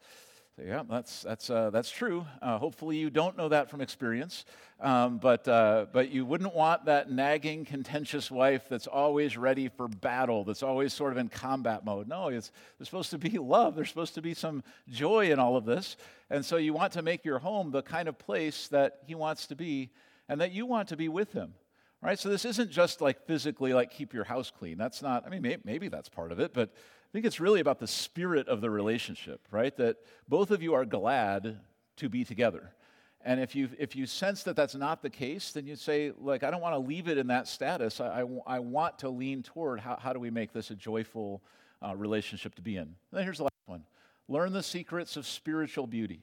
So, 0.58 0.64
yeah, 0.66 0.82
that's, 0.90 1.22
that's, 1.22 1.52
uh, 1.52 1.70
that's 1.70 1.92
true. 1.92 2.26
Uh, 2.42 2.58
hopefully, 2.58 2.98
you 2.98 3.12
don't 3.12 3.38
know 3.38 3.48
that 3.50 3.70
from 3.70 3.80
experience. 3.80 4.44
Um, 4.80 5.20
but, 5.20 5.48
uh, 5.48 5.86
but 5.94 6.10
you 6.10 6.26
wouldn't 6.26 6.56
want 6.56 6.86
that 6.86 7.12
nagging, 7.12 7.64
contentious 7.64 8.32
wife 8.32 8.64
that's 8.68 8.88
always 8.88 9.38
ready 9.38 9.70
for 9.70 9.88
battle, 9.88 10.44
that's 10.44 10.64
always 10.64 10.94
sort 10.94 11.12
of 11.12 11.20
in 11.20 11.30
combat 11.30 11.86
mode. 11.86 12.08
No, 12.08 12.30
it's, 12.30 12.52
there's 12.78 12.90
supposed 12.90 13.12
to 13.12 13.20
be 13.20 13.38
love, 13.38 13.76
there's 13.76 13.90
supposed 13.90 14.16
to 14.16 14.22
be 14.22 14.34
some 14.34 14.64
joy 14.90 15.32
in 15.32 15.38
all 15.38 15.58
of 15.58 15.66
this. 15.66 15.96
And 16.32 16.44
so, 16.44 16.58
you 16.58 16.74
want 16.74 16.94
to 16.94 17.04
make 17.04 17.24
your 17.24 17.38
home 17.38 17.70
the 17.70 17.84
kind 17.84 18.08
of 18.08 18.18
place 18.18 18.68
that 18.70 19.02
he 19.06 19.14
wants 19.14 19.46
to 19.48 19.56
be 19.56 19.92
and 20.28 20.42
that 20.42 20.54
you 20.54 20.66
want 20.66 20.90
to 20.90 20.98
be 20.98 21.08
with 21.08 21.34
him. 21.34 21.54
Right? 22.02 22.18
So, 22.18 22.30
this 22.30 22.46
isn't 22.46 22.72
just 22.72 23.00
like 23.00 23.28
physically, 23.28 23.76
like 23.76 23.92
keep 23.92 24.12
your 24.12 24.24
house 24.24 24.52
clean. 24.52 24.80
That's 24.80 25.04
not, 25.04 25.24
I 25.24 25.30
mean, 25.30 25.44
maybe, 25.44 25.62
maybe 25.66 25.88
that's 25.88 26.10
part 26.10 26.32
of 26.32 26.40
it, 26.40 26.52
but 26.52 26.74
I 27.08 27.10
think 27.14 27.26
it's 27.26 27.40
really 27.40 27.62
about 27.62 27.80
the 27.80 27.88
spirit 27.88 28.50
of 28.50 28.60
the 28.60 28.70
relationship, 28.70 29.40
right? 29.50 29.76
That 29.78 29.98
both 30.28 30.52
of 30.52 30.62
you 30.62 30.74
are 30.74 30.84
glad 30.84 31.58
to 31.98 32.10
be 32.10 32.26
together. 32.26 32.74
And 33.22 33.40
if 33.40 33.56
you, 33.56 33.70
if 33.80 33.96
you 33.96 34.06
sense 34.06 34.44
that 34.44 34.56
that's 34.56 34.76
not 34.76 35.02
the 35.02 35.10
case, 35.10 35.52
then 35.52 35.66
you 35.66 35.78
say, 35.78 36.12
like, 36.20 36.44
I 36.44 36.52
don't 36.52 36.62
want 36.62 36.76
to 36.76 36.80
leave 36.80 37.08
it 37.08 37.18
in 37.18 37.28
that 37.28 37.48
status. 37.48 38.02
I, 38.02 38.22
I, 38.22 38.56
I, 38.56 38.60
want 38.60 39.00
to 39.00 39.10
lean 39.10 39.42
toward 39.42 39.80
how, 39.80 39.98
how 39.98 40.14
do 40.14 40.20
we 40.20 40.30
make 40.30 40.54
this 40.54 40.70
a 40.70 40.76
joyful 40.76 41.42
uh, 41.86 41.96
relationship 41.96 42.56
to 42.56 42.62
be 42.62 42.76
in. 42.76 42.84
And 42.84 42.96
then 43.12 43.24
here's 43.24 43.38
the 43.38 43.44
last 43.44 43.54
one 43.66 43.84
learn 44.28 44.52
the 44.52 44.64
secrets 44.64 45.16
of 45.16 45.26
spiritual 45.26 45.88
beauty. 45.88 46.22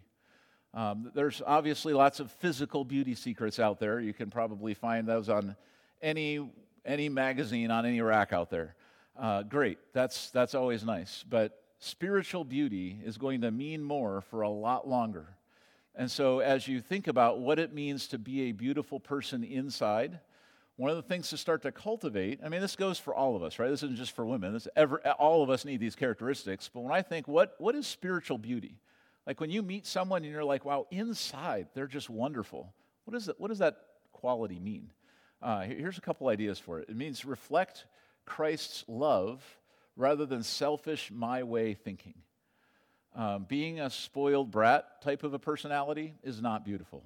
Um, 0.75 1.11
there's 1.15 1.41
obviously 1.47 1.95
lots 1.95 2.21
of 2.21 2.31
physical 2.31 2.85
beauty 2.85 3.15
secrets 3.15 3.59
out 3.59 3.81
there. 3.81 4.01
You 4.01 4.13
can 4.13 4.31
probably 4.31 4.75
find 4.75 5.07
those 5.07 5.29
on 5.29 5.57
any, 6.03 6.47
any 6.85 7.09
magazine, 7.09 7.71
on 7.71 7.87
any 7.87 8.01
rack 8.01 8.33
out 8.33 8.51
there 8.51 8.75
uh, 9.19 9.43
great. 9.43 9.79
That's, 9.93 10.31
that's 10.31 10.55
always 10.55 10.85
nice. 10.85 11.25
But 11.29 11.63
spiritual 11.79 12.45
beauty 12.45 12.99
is 13.05 13.17
going 13.17 13.43
to 13.43 13.51
mean 13.51 13.83
more 13.83 14.21
for 14.23 14.43
a 14.43 14.49
lot 14.49 14.89
longer. 14.89 15.27
And 15.95 16.11
so, 16.11 16.41
as 16.41 16.67
you 16.67 16.81
think 16.81 17.07
about 17.07 17.39
what 17.39 17.59
it 17.59 17.73
means 17.73 18.09
to 18.09 18.19
be 18.19 18.43
a 18.43 18.53
beautiful 18.53 18.99
person 18.99 19.45
inside, 19.45 20.19
one 20.77 20.91
of 20.91 20.97
the 20.97 21.03
things 21.03 21.31
to 21.31 21.37
start 21.37 21.63
to 21.63 21.71
cultivate, 21.71 22.41
I 22.45 22.49
mean, 22.49 22.61
this 22.61 22.75
goes 22.75 22.99
for 22.99 23.15
all 23.15 23.37
of 23.37 23.45
us, 23.45 23.61
right? 23.61 23.71
This 23.71 23.85
isn't 23.85 23.97
just 23.97 24.11
for 24.11 24.27
women. 24.27 24.53
This 24.53 24.67
ever, 24.75 24.99
all 25.13 25.45
of 25.45 25.51
us 25.51 25.65
need 25.65 25.79
these 25.79 25.95
characteristics. 25.95 26.69
But 26.73 26.81
when 26.81 26.93
I 26.93 27.03
think, 27.03 27.29
what, 27.29 27.55
what 27.59 27.77
is 27.77 27.87
spiritual 27.87 28.39
beauty? 28.39 28.81
Like 29.25 29.41
when 29.41 29.51
you 29.51 29.63
meet 29.63 29.87
someone 29.87 30.25
and 30.25 30.33
you're 30.33 30.43
like, 30.43 30.65
wow, 30.65 30.87
inside, 30.91 31.69
they're 31.75 31.87
just 31.87 32.11
wonderful. 32.11 32.73
What, 33.05 33.17
is 33.17 33.29
it, 33.29 33.37
what 33.39 33.49
does 33.49 33.59
that 33.61 33.77
quality 34.13 34.59
mean? 34.59 34.91
Uh, 35.41 35.61
here's 35.61 35.99
a 35.99 36.01
couple 36.01 36.29
ideas 36.29 36.59
for 36.59 36.81
it. 36.81 36.89
It 36.89 36.97
means 36.97 37.25
reflect 37.25 37.85
Christ's 38.27 38.85
love 38.89 39.43
rather 39.97 40.27
than 40.27 40.43
selfish, 40.43 41.11
my 41.13 41.43
way 41.43 41.75
thinking. 41.75 42.15
Um, 43.15 43.45
being 43.49 43.81
a 43.81 43.91
spoiled 43.91 44.51
brat 44.51 45.03
type 45.03 45.23
of 45.23 45.35
a 45.35 45.39
personality 45.39 46.15
is 46.23 46.43
not 46.43 46.65
beautiful, 46.65 47.05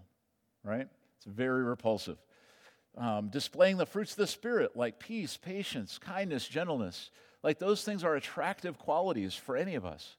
right? 0.65 0.89
It's 1.17 1.27
very 1.27 1.63
repulsive. 1.63 2.17
Um, 2.97 3.29
displaying 3.29 3.77
the 3.77 3.87
fruits 3.87 4.13
of 4.13 4.17
the 4.19 4.27
Spirit, 4.27 4.75
like 4.75 4.99
peace, 4.99 5.37
patience, 5.37 5.99
kindness, 5.99 6.49
gentleness, 6.49 7.11
like 7.43 7.59
those 7.59 7.85
things 7.85 8.03
are 8.03 8.17
attractive 8.17 8.79
qualities 8.79 9.35
for 9.35 9.57
any 9.57 9.75
of 9.75 9.85
us. 9.85 10.17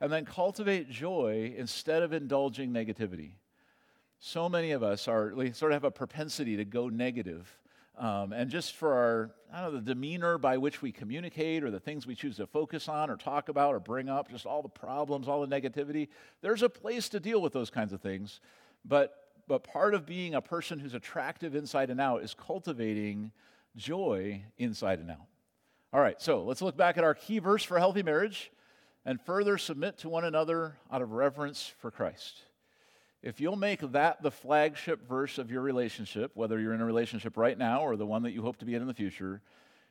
And 0.00 0.12
then 0.12 0.24
cultivate 0.24 0.90
joy 0.90 1.54
instead 1.56 2.02
of 2.02 2.12
indulging 2.12 2.72
negativity. 2.72 3.32
So 4.20 4.48
many 4.48 4.72
of 4.72 4.82
us 4.82 5.08
are, 5.08 5.32
we 5.34 5.52
sort 5.52 5.72
of 5.72 5.76
have 5.76 5.84
a 5.84 5.90
propensity 5.90 6.56
to 6.56 6.64
go 6.64 6.88
negative 6.88 7.52
um, 7.98 8.32
and 8.32 8.48
just 8.48 8.76
for 8.76 8.94
our, 8.94 9.30
I 9.52 9.60
don't 9.60 9.72
know, 9.72 9.80
the 9.80 9.94
demeanor 9.94 10.38
by 10.38 10.56
which 10.56 10.80
we 10.80 10.92
communicate 10.92 11.64
or 11.64 11.70
the 11.70 11.80
things 11.80 12.06
we 12.06 12.14
choose 12.14 12.36
to 12.36 12.46
focus 12.46 12.88
on 12.88 13.10
or 13.10 13.16
talk 13.16 13.48
about 13.48 13.74
or 13.74 13.80
bring 13.80 14.08
up, 14.08 14.30
just 14.30 14.46
all 14.46 14.62
the 14.62 14.68
problems, 14.68 15.26
all 15.26 15.44
the 15.44 15.60
negativity, 15.60 16.08
there's 16.40 16.62
a 16.62 16.68
place 16.68 17.08
to 17.08 17.20
deal 17.20 17.42
with 17.42 17.52
those 17.52 17.70
kinds 17.70 17.92
of 17.92 18.00
things. 18.00 18.40
But, 18.84 19.14
but 19.48 19.64
part 19.64 19.94
of 19.94 20.06
being 20.06 20.34
a 20.34 20.40
person 20.40 20.78
who's 20.78 20.94
attractive 20.94 21.56
inside 21.56 21.90
and 21.90 22.00
out 22.00 22.22
is 22.22 22.34
cultivating 22.34 23.32
joy 23.76 24.42
inside 24.58 25.00
and 25.00 25.10
out. 25.10 25.26
All 25.92 26.00
right, 26.00 26.20
so 26.20 26.44
let's 26.44 26.62
look 26.62 26.76
back 26.76 26.98
at 26.98 27.04
our 27.04 27.14
key 27.14 27.40
verse 27.40 27.64
for 27.64 27.78
healthy 27.78 28.04
marriage 28.04 28.52
and 29.04 29.20
further 29.20 29.58
submit 29.58 29.98
to 29.98 30.08
one 30.08 30.24
another 30.24 30.76
out 30.92 31.02
of 31.02 31.12
reverence 31.12 31.72
for 31.78 31.90
Christ. 31.90 32.42
If 33.22 33.40
you'll 33.40 33.56
make 33.56 33.80
that 33.92 34.22
the 34.22 34.30
flagship 34.30 35.08
verse 35.08 35.38
of 35.38 35.50
your 35.50 35.62
relationship, 35.62 36.30
whether 36.34 36.60
you're 36.60 36.74
in 36.74 36.80
a 36.80 36.84
relationship 36.84 37.36
right 37.36 37.58
now 37.58 37.82
or 37.82 37.96
the 37.96 38.06
one 38.06 38.22
that 38.22 38.30
you 38.30 38.42
hope 38.42 38.58
to 38.58 38.64
be 38.64 38.74
in 38.74 38.82
in 38.82 38.86
the 38.86 38.94
future, 38.94 39.42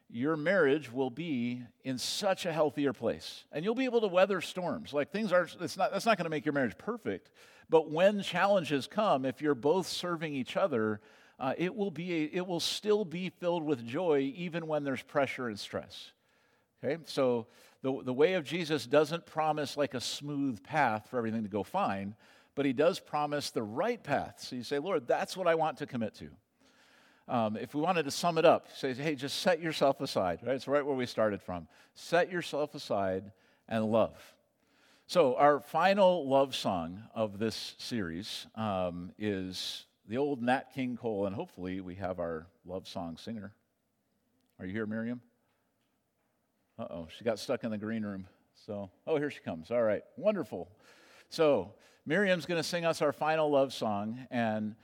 your 0.10 0.38
marriage 0.38 0.92
will 0.92 1.10
be 1.10 1.62
in 1.84 1.98
such 1.98 2.46
a 2.46 2.54
healthier 2.54 2.94
place. 2.94 3.44
And 3.52 3.66
you'll 3.66 3.76
be 3.76 3.84
able 3.84 4.00
to 4.02 4.08
weather 4.08 4.40
storms. 4.40 4.94
Like 4.94 5.12
things 5.12 5.34
are, 5.34 5.50
it's 5.60 5.76
not, 5.76 5.92
that's 5.92 6.06
not 6.06 6.18
going 6.18 6.24
to 6.24 6.30
make 6.30 6.46
your 6.46 6.54
marriage 6.54 6.78
perfect. 6.78 7.32
But 7.70 7.92
when 7.92 8.22
challenges 8.22 8.88
come, 8.88 9.26
if 9.26 9.42
you're 9.42 9.56
both 9.56 9.88
serving 9.88 10.34
each 10.34 10.56
other, 10.56 11.02
uh, 11.38 11.54
it, 11.58 11.76
will 11.76 11.92
be 11.92 12.14
a, 12.14 12.24
it 12.38 12.48
will 12.48 12.62
still 12.62 13.04
be 13.04 13.30
filled 13.30 13.64
with 13.64 13.86
joy 13.86 14.32
even 14.38 14.68
when 14.68 14.86
there's 14.86 15.04
pressure 15.04 15.50
and 15.50 15.60
stress. 15.60 16.12
Okay? 16.82 17.02
So 17.06 17.48
the, 17.82 18.02
the 18.04 18.14
way 18.14 18.36
of 18.36 18.46
Jesus 18.46 18.88
doesn't 18.88 19.26
promise 19.26 19.76
like 19.76 19.94
a 19.94 20.02
smooth 20.02 20.64
path 20.64 21.08
for 21.10 21.18
everything 21.18 21.44
to 21.44 21.50
go 21.50 21.64
fine 21.64 22.16
but 22.58 22.66
he 22.66 22.74
does 22.74 23.00
promise 23.00 23.52
the 23.52 23.62
right 23.62 24.02
path. 24.02 24.38
So 24.40 24.56
you 24.56 24.64
say, 24.64 24.80
Lord, 24.80 25.08
that's 25.08 25.38
what 25.38 25.48
I 25.48 25.54
want 25.54 25.78
to 25.78 25.86
commit 25.86 26.16
to. 26.16 26.30
Um, 27.28 27.56
if 27.56 27.76
we 27.76 27.82
wanted 27.82 28.04
to 28.06 28.12
sum 28.12 28.40
it 28.40 28.46
up, 28.46 28.76
say, 28.76 28.96
hey, 28.96 29.14
just 29.14 29.42
set 29.42 29.62
yourself 29.62 30.02
aside, 30.02 30.40
right? 30.42 30.56
It's 30.56 30.68
right 30.68 30.84
where 30.84 30.96
we 30.96 31.06
started 31.06 31.40
from. 31.40 31.68
Set 31.94 32.32
yourself 32.32 32.74
aside 32.74 33.32
and 33.70 33.86
love. 33.86 34.16
So, 35.06 35.36
our 35.36 35.60
final 35.60 36.28
love 36.28 36.56
song 36.56 37.04
of 37.14 37.38
this 37.38 37.76
series 37.78 38.48
um, 38.56 39.12
is 39.20 39.86
the 40.08 40.18
old 40.18 40.42
Nat 40.42 40.74
King 40.74 40.98
Cole, 40.98 41.28
and 41.28 41.36
hopefully 41.36 41.80
we 41.80 41.94
have 41.96 42.20
our 42.20 42.48
love 42.66 42.88
song 42.88 43.18
singer. 43.18 43.54
Are 44.60 44.66
you 44.66 44.74
here, 44.74 44.88
Miriam? 44.88 45.22
Uh 46.80 46.88
oh, 46.90 47.08
she 47.16 47.24
got 47.24 47.38
stuck 47.38 47.64
in 47.64 47.70
the 47.70 47.78
green 47.78 48.04
room. 48.04 48.26
So, 48.66 48.90
oh, 49.06 49.18
here 49.18 49.30
she 49.30 49.42
comes. 49.42 49.70
All 49.70 49.84
right, 49.84 50.02
wonderful. 50.18 50.70
So, 51.30 51.74
Miriam's 52.08 52.46
going 52.46 52.58
to 52.58 52.64
sing 52.64 52.86
us 52.86 53.02
our 53.02 53.12
final 53.12 53.52
love 53.52 53.74
song. 53.74 54.26
And 54.32 54.76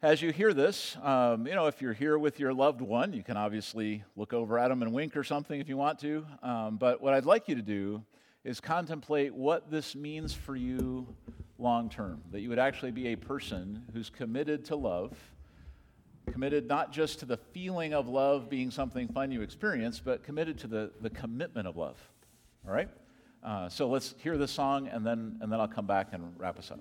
as 0.00 0.22
you 0.22 0.32
hear 0.32 0.54
this, 0.54 0.96
um, 1.02 1.46
you 1.46 1.54
know, 1.54 1.66
if 1.66 1.82
you're 1.82 1.92
here 1.92 2.18
with 2.18 2.40
your 2.40 2.54
loved 2.54 2.80
one, 2.80 3.12
you 3.12 3.22
can 3.22 3.36
obviously 3.36 4.02
look 4.16 4.32
over 4.32 4.58
at 4.58 4.68
them 4.68 4.80
and 4.80 4.94
wink 4.94 5.14
or 5.14 5.22
something 5.22 5.60
if 5.60 5.68
you 5.68 5.76
want 5.76 5.98
to. 5.98 6.24
Um, 6.42 6.78
but 6.78 7.02
what 7.02 7.12
I'd 7.12 7.26
like 7.26 7.48
you 7.48 7.54
to 7.54 7.60
do 7.60 8.02
is 8.44 8.60
contemplate 8.60 9.34
what 9.34 9.70
this 9.70 9.94
means 9.94 10.32
for 10.32 10.56
you 10.56 11.06
long 11.58 11.90
term, 11.90 12.22
that 12.30 12.40
you 12.40 12.48
would 12.48 12.58
actually 12.58 12.92
be 12.92 13.08
a 13.08 13.16
person 13.16 13.82
who's 13.92 14.08
committed 14.08 14.64
to 14.64 14.76
love, 14.76 15.14
committed 16.32 16.66
not 16.66 16.92
just 16.92 17.18
to 17.18 17.26
the 17.26 17.36
feeling 17.36 17.92
of 17.92 18.08
love 18.08 18.48
being 18.48 18.70
something 18.70 19.06
fun 19.08 19.30
you 19.30 19.42
experience, 19.42 20.00
but 20.02 20.22
committed 20.22 20.56
to 20.60 20.66
the, 20.66 20.92
the 21.02 21.10
commitment 21.10 21.68
of 21.68 21.76
love. 21.76 21.98
All 22.66 22.72
right? 22.72 22.88
Uh, 23.48 23.66
so 23.66 23.88
let's 23.88 24.14
hear 24.22 24.36
this 24.36 24.50
song, 24.50 24.88
and 24.88 25.06
then, 25.06 25.38
and 25.40 25.50
then 25.50 25.58
I'll 25.58 25.66
come 25.66 25.86
back 25.86 26.08
and 26.12 26.34
wrap 26.36 26.58
us 26.58 26.70
up. 26.70 26.80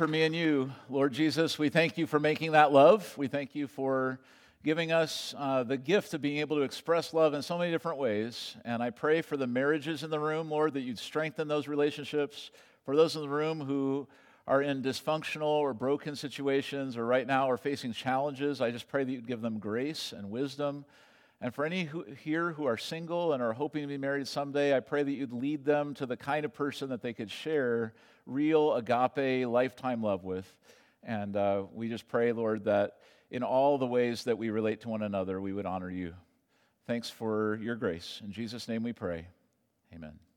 For 0.00 0.08
me 0.08 0.22
and 0.22 0.34
you. 0.34 0.72
Lord 0.88 1.12
Jesus, 1.12 1.58
we 1.58 1.68
thank 1.68 1.98
you 1.98 2.06
for 2.06 2.18
making 2.18 2.52
that 2.52 2.72
love. 2.72 3.12
We 3.18 3.28
thank 3.28 3.54
you 3.54 3.66
for 3.66 4.18
giving 4.64 4.92
us 4.92 5.34
uh, 5.36 5.62
the 5.62 5.76
gift 5.76 6.14
of 6.14 6.22
being 6.22 6.38
able 6.38 6.56
to 6.56 6.62
express 6.62 7.12
love 7.12 7.34
in 7.34 7.42
so 7.42 7.58
many 7.58 7.70
different 7.70 7.98
ways. 7.98 8.56
And 8.64 8.82
I 8.82 8.88
pray 8.88 9.20
for 9.20 9.36
the 9.36 9.46
marriages 9.46 10.02
in 10.02 10.08
the 10.08 10.18
room, 10.18 10.48
Lord, 10.48 10.72
that 10.72 10.80
you'd 10.80 10.98
strengthen 10.98 11.48
those 11.48 11.68
relationships. 11.68 12.50
For 12.86 12.96
those 12.96 13.14
in 13.14 13.20
the 13.20 13.28
room 13.28 13.60
who 13.60 14.08
are 14.46 14.62
in 14.62 14.82
dysfunctional 14.82 15.42
or 15.42 15.74
broken 15.74 16.16
situations 16.16 16.96
or 16.96 17.04
right 17.04 17.26
now 17.26 17.50
are 17.50 17.58
facing 17.58 17.92
challenges, 17.92 18.62
I 18.62 18.70
just 18.70 18.88
pray 18.88 19.04
that 19.04 19.12
you'd 19.12 19.26
give 19.26 19.42
them 19.42 19.58
grace 19.58 20.14
and 20.16 20.30
wisdom. 20.30 20.86
And 21.42 21.54
for 21.54 21.66
any 21.66 21.84
who, 21.84 22.06
here 22.24 22.52
who 22.52 22.64
are 22.64 22.78
single 22.78 23.34
and 23.34 23.42
are 23.42 23.52
hoping 23.52 23.82
to 23.82 23.86
be 23.86 23.98
married 23.98 24.28
someday, 24.28 24.74
I 24.74 24.80
pray 24.80 25.02
that 25.02 25.12
you'd 25.12 25.34
lead 25.34 25.66
them 25.66 25.92
to 25.96 26.06
the 26.06 26.16
kind 26.16 26.46
of 26.46 26.54
person 26.54 26.88
that 26.88 27.02
they 27.02 27.12
could 27.12 27.30
share 27.30 27.92
real 28.26 28.74
agape, 28.74 29.46
lifetime 29.46 30.02
love 30.02 30.24
with. 30.24 30.46
And 31.02 31.36
uh, 31.36 31.64
we 31.72 31.88
just 31.88 32.08
pray, 32.08 32.32
Lord, 32.32 32.64
that 32.64 32.98
in 33.30 33.42
all 33.42 33.78
the 33.78 33.86
ways 33.86 34.24
that 34.24 34.38
we 34.38 34.50
relate 34.50 34.82
to 34.82 34.88
one 34.88 35.02
another, 35.02 35.40
we 35.40 35.52
would 35.52 35.66
honor 35.66 35.90
you. 35.90 36.14
Thanks 36.86 37.08
for 37.08 37.58
your 37.62 37.76
grace. 37.76 38.20
In 38.24 38.32
Jesus' 38.32 38.68
name 38.68 38.82
we 38.82 38.92
pray. 38.92 39.26
Amen. 39.94 40.29